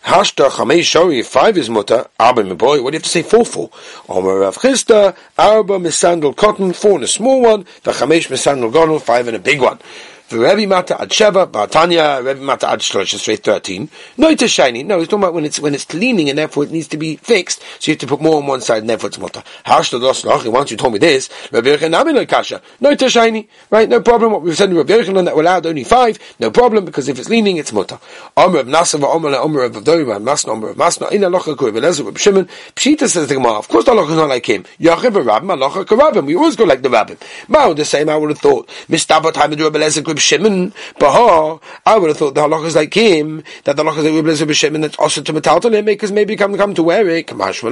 Hashta 0.05 0.49
chamesh 0.49 0.81
shori, 0.81 1.25
five 1.25 1.57
is 1.57 1.67
mutter, 1.67 2.05
arba 2.19 2.43
boy. 2.53 2.81
what 2.83 2.91
do 2.91 2.95
you 2.95 2.99
have 2.99 3.03
to 3.03 3.09
say 3.09 3.23
four 3.23 3.43
for? 3.43 3.71
Omer 4.07 4.41
Rav 4.41 4.55
Chisda, 4.57 5.17
arba 5.35 5.79
misandal 5.79 6.37
cotton, 6.37 6.73
four 6.73 6.97
in 6.97 7.03
a 7.03 7.07
small 7.07 7.41
one, 7.41 7.65
the 7.81 7.91
chamesh 7.91 8.27
misandal 8.27 8.71
gonal, 8.71 9.01
five 9.01 9.27
in 9.27 9.33
a 9.33 9.39
big 9.39 9.61
one. 9.61 9.79
The 10.27 10.39
Rebbe 10.39 10.67
Mata 10.67 10.99
ad 10.99 11.09
Sheva, 11.09 11.45
Batanya, 11.45 12.17
Rebbe 12.25 12.41
Mata 12.41 12.67
ad 12.67 12.79
Shlosh, 12.79 13.15
straight 13.19 13.43
13. 13.43 13.87
No, 14.17 14.29
it's 14.29 14.43
shiny. 14.49 14.81
No, 14.81 14.97
he's 14.97 15.07
talking 15.07 15.21
about 15.21 15.35
when 15.35 15.45
it's, 15.45 15.59
when 15.59 15.75
it's 15.75 15.93
leaning 15.93 16.29
and 16.29 16.39
therefore 16.39 16.63
it 16.63 16.71
needs 16.71 16.87
to 16.87 16.97
be 16.97 17.17
fixed, 17.17 17.61
so 17.79 17.91
you 17.91 17.93
have 17.93 17.99
to 17.99 18.07
put 18.07 18.21
more 18.21 18.37
on 18.37 18.47
one 18.47 18.59
side 18.59 18.79
and 18.79 18.89
therefore 18.89 19.09
it's 19.09 19.19
Mata. 19.19 19.43
Harsh 19.65 19.91
the 19.91 19.99
Dos 19.99 20.25
once 20.25 20.71
you 20.71 20.77
told 20.77 20.93
me 20.93 20.99
this, 20.99 21.29
Nami 21.51 22.13
no 22.13 22.25
Kasha. 22.25 22.59
No, 22.79 22.89
it's 22.89 23.11
shiny. 23.11 23.47
Right, 23.69 23.87
no 23.87 24.01
problem. 24.01 24.31
What 24.31 24.41
we've 24.41 24.57
said 24.57 24.71
in 24.71 24.75
Rebbe 24.75 24.93
Yechon 24.93 25.25
that 25.25 25.35
we're 25.35 25.43
allowed 25.43 25.67
only 25.67 25.83
five, 25.83 26.17
no 26.39 26.49
problem, 26.49 26.85
because 26.85 27.07
if 27.07 27.19
it's 27.19 27.29
leaning, 27.29 27.57
it's 27.57 27.71
Mata. 27.71 27.99
Omer 28.35 28.61
of 28.61 28.67
Nasa, 28.67 28.99
Omer 29.03 29.29
of 29.29 29.35
Omer 29.35 29.61
of 29.61 29.73
Avdorim, 29.73 30.23
Masna, 30.23 30.49
Omer 30.49 30.69
of 30.69 30.77
Masna, 30.77 31.11
in 31.11 31.21
Alocha 31.21 31.55
Kur, 31.55 31.71
Belezer, 31.71 32.03
Reb 32.03 32.17
Shimon, 32.17 32.49
Pshita 32.75 33.07
says 33.07 33.27
the 33.27 33.35
Gemara, 33.35 33.59
of 33.59 33.67
course 33.67 33.85
the 33.85 33.91
Alocha 33.91 34.09
is 34.09 34.15
not 34.15 34.29
like 34.29 34.47
him. 34.47 34.63
Yachiv 34.79 35.23
Rabbim, 35.23 35.55
Alocha 35.55 35.85
Karabim. 35.85 36.25
We 36.25 36.35
always 36.35 36.55
go 36.55 36.63
like 36.63 36.81
the 36.81 36.89
Rabbim. 36.89 37.21
Mao, 37.47 37.73
the 37.73 37.85
same 37.85 38.09
I 38.09 38.17
would 38.17 38.31
have 38.31 38.39
thought. 38.39 38.67
Mistabat, 38.89 39.35
Hamid, 39.35 39.59
Reb 39.59 39.73
Belezer, 39.73 40.14
Reb 40.15 40.21
Shimon, 40.21 40.73
Baha, 40.97 41.59
I 41.85 41.97
would 41.97 42.07
have 42.07 42.17
thought 42.17 42.35
the 42.35 42.41
halachas 42.41 42.75
like 42.75 42.93
him, 42.93 43.43
that 43.65 43.75
the 43.75 43.83
halachas 43.83 43.97
like 43.97 44.13
Rebbe 44.13 44.29
Lezer 44.29 44.47
B'Shem, 44.47 44.75
and 44.75 44.83
that's 44.85 44.95
also 44.95 45.21
to 45.21 45.33
metalton 45.33 45.73
him, 45.73 45.83
because 45.83 46.11
maybe 46.11 46.37
come 46.37 46.55
come 46.55 46.73
to 46.73 46.83
wear 46.83 47.07
it. 47.09 47.27
Kamash 47.27 47.63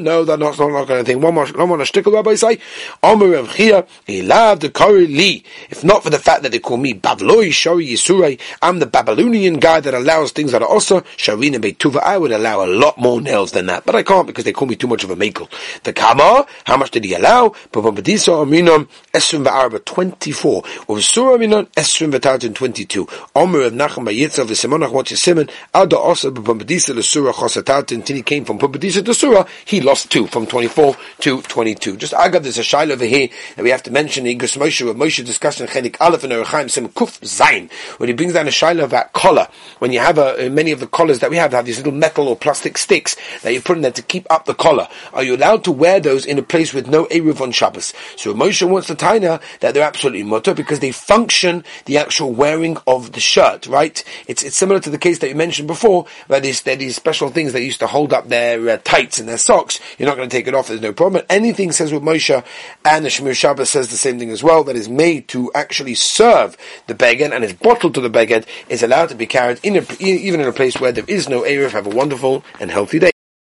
no, 0.00 0.24
that's 0.24 0.38
not 0.38 0.58
not 0.58 0.86
going 0.86 1.00
to 1.00 1.04
think. 1.04 1.22
One 1.22 1.34
more, 1.34 1.46
one 1.48 1.68
more 1.68 1.78
shtickle 1.78 2.12
rabbi 2.12 2.36
say, 2.36 2.60
Omer 3.02 3.28
Rav 3.28 3.52
Chia, 3.52 3.86
he 4.06 4.22
loved 4.22 4.62
the 4.62 4.70
Kori 4.70 5.08
Li. 5.08 5.42
If 5.68 5.82
not 5.82 6.04
for 6.04 6.10
the 6.10 6.18
fact 6.18 6.44
that 6.44 6.52
they 6.52 6.60
call 6.60 6.76
me 6.76 6.94
Bavloi 6.94 7.52
Shari 7.52 7.88
Yisurai, 7.88 8.40
I'm 8.62 8.78
the 8.78 8.86
Babylonian 8.86 9.58
guy 9.58 9.80
that 9.80 9.94
allows 9.94 10.30
things 10.30 10.52
that 10.52 10.62
are 10.62 10.68
also 10.68 11.00
Sharina 11.00 11.56
Beituva. 11.56 12.00
I 12.02 12.18
would 12.18 12.30
allow 12.30 12.64
a 12.64 12.68
lot 12.68 12.98
more 12.98 13.20
nails 13.20 13.50
than 13.50 13.66
that, 13.66 13.84
but 13.84 13.96
I 13.96 14.04
can't 14.04 14.28
because 14.28 14.44
they 14.44 14.52
call 14.52 14.68
me 14.68 14.76
too 14.76 14.86
much 14.86 15.02
of 15.02 15.10
a 15.10 15.16
makel. 15.16 15.50
The 15.82 15.92
Kama, 15.92 16.46
how 16.64 16.76
much 16.76 16.92
did 16.92 17.04
he 17.04 17.14
allow? 17.14 17.48
Pavambadisa 17.72 18.46
Aminom 18.46 18.88
Esrim 19.12 19.44
Ba'arba 19.44 19.84
24. 19.84 20.62
Or 20.86 21.00
Surah 21.00 21.38
Esrim 21.80 22.12
Ba'tartin 22.12 22.54
22. 22.54 23.08
Omer 23.34 23.62
of 23.62 23.72
Nachum 23.72 24.04
Bayitza 24.04 24.40
of 24.40 24.48
Simonach 24.48 24.92
what 24.92 25.08
Simon 25.08 25.48
Ada 25.74 25.96
Osa 25.96 26.30
Pumbedisa 26.30 26.94
the 26.94 27.02
Surah 27.02 27.32
Chosatat 27.32 27.90
until 27.92 28.16
he 28.16 28.22
came 28.22 28.44
from 28.44 28.58
Pumbedisa 28.58 29.02
to 29.02 29.14
Surah, 29.14 29.46
he 29.64 29.80
lost 29.80 30.12
two 30.12 30.26
from 30.26 30.46
24 30.46 30.94
to 31.20 31.40
22. 31.40 31.96
Just 31.96 32.12
Agav, 32.12 32.42
there's 32.42 32.58
a 32.58 32.60
shaila 32.60 32.90
over 32.90 33.06
here 33.06 33.30
that 33.56 33.62
we 33.62 33.70
have 33.70 33.82
to 33.84 33.90
mention 33.90 34.26
Igros 34.26 34.58
Moshe, 34.58 34.84
where 34.84 34.92
Moshe 34.92 35.24
discussed 35.24 35.62
in 35.62 35.68
Chelik 35.68 35.96
Aleph 36.00 36.22
and 36.22 36.34
Erechaim 36.34 36.70
Sim 36.70 36.90
Kuf 36.90 37.24
Zain, 37.24 37.70
when 37.96 38.10
he 38.10 38.14
brings 38.14 38.34
down 38.34 38.46
a 38.46 38.50
shaila 38.50 38.84
about 38.84 39.14
collar. 39.14 39.48
When 39.78 39.90
you 39.90 40.00
have 40.00 40.18
a, 40.18 40.48
uh, 40.48 40.50
many 40.50 40.72
of 40.72 40.80
the 40.80 40.86
collars 40.86 41.20
that 41.20 41.30
we 41.30 41.38
have, 41.38 41.52
have 41.52 41.64
these 41.64 41.78
little 41.78 41.92
metal 41.92 42.28
or 42.28 42.36
plastic 42.36 42.76
sticks 42.76 43.16
that 43.40 43.54
you 43.54 43.62
put 43.62 43.76
in 43.76 43.82
there 43.82 43.90
to 43.92 44.02
keep 44.02 44.30
up 44.30 44.44
the 44.44 44.52
collar. 44.54 44.86
Are 45.14 45.22
you 45.22 45.34
allowed 45.34 45.64
to 45.64 45.72
wear 45.72 45.98
those 45.98 46.26
in 46.26 46.38
a 46.38 46.42
place 46.42 46.74
with 46.74 46.88
no 46.88 47.06
Eruv 47.06 47.40
on 47.40 47.52
Shabbos? 47.52 47.94
So 48.16 48.34
Moshe 48.34 48.68
wants 48.68 48.88
to 48.88 48.94
taina 48.94 49.40
that 49.60 49.72
they're 49.72 49.82
absolutely 49.82 50.24
mutter 50.24 50.52
because 50.52 50.80
they 50.80 50.92
function 50.92 51.64
the 51.86 51.98
actual 51.98 52.32
wearing 52.32 52.76
of 52.86 53.12
the 53.12 53.20
shirt, 53.20 53.66
right? 53.66 54.02
It's, 54.26 54.42
it's 54.42 54.56
similar 54.56 54.80
to 54.80 54.90
the 54.90 54.98
case 54.98 55.18
that 55.20 55.28
you 55.28 55.34
mentioned 55.34 55.68
before, 55.68 56.06
where 56.26 56.40
these, 56.40 56.62
there 56.62 56.76
these 56.76 56.96
special 56.96 57.30
things 57.30 57.52
that 57.52 57.62
used 57.62 57.80
to 57.80 57.86
hold 57.86 58.12
up 58.12 58.28
their 58.28 58.68
uh, 58.68 58.76
tights 58.84 59.18
and 59.18 59.28
their 59.28 59.38
socks. 59.38 59.80
You're 59.98 60.08
not 60.08 60.16
going 60.16 60.28
to 60.28 60.36
take 60.36 60.46
it 60.46 60.54
off, 60.54 60.68
there's 60.68 60.80
no 60.80 60.92
problem. 60.92 61.22
But 61.22 61.34
Anything 61.34 61.72
says 61.72 61.92
with 61.92 62.02
Moshe, 62.02 62.44
and 62.84 63.04
the 63.04 63.08
Shemir 63.08 63.34
Shabbos 63.34 63.70
says 63.70 63.88
the 63.88 63.96
same 63.96 64.18
thing 64.18 64.30
as 64.30 64.42
well, 64.42 64.64
that 64.64 64.76
is 64.76 64.88
made 64.88 65.28
to 65.28 65.50
actually 65.54 65.94
serve 65.94 66.56
the 66.86 66.94
beged 66.94 67.32
and 67.32 67.44
is 67.44 67.52
bottled 67.52 67.94
to 67.94 68.00
the 68.00 68.10
beged, 68.10 68.46
is 68.68 68.82
allowed 68.82 69.08
to 69.10 69.14
be 69.14 69.26
carried 69.26 69.60
in 69.62 69.76
a, 69.76 69.86
even 70.00 70.40
in 70.40 70.48
a 70.48 70.52
place 70.52 70.78
where 70.80 70.92
there 70.92 71.04
is 71.06 71.28
no 71.28 71.42
Erev. 71.42 71.70
Have 71.70 71.86
a 71.86 71.90
wonderful 71.90 72.44
and 72.58 72.70
healthy 72.70 72.98
day. 72.98 73.10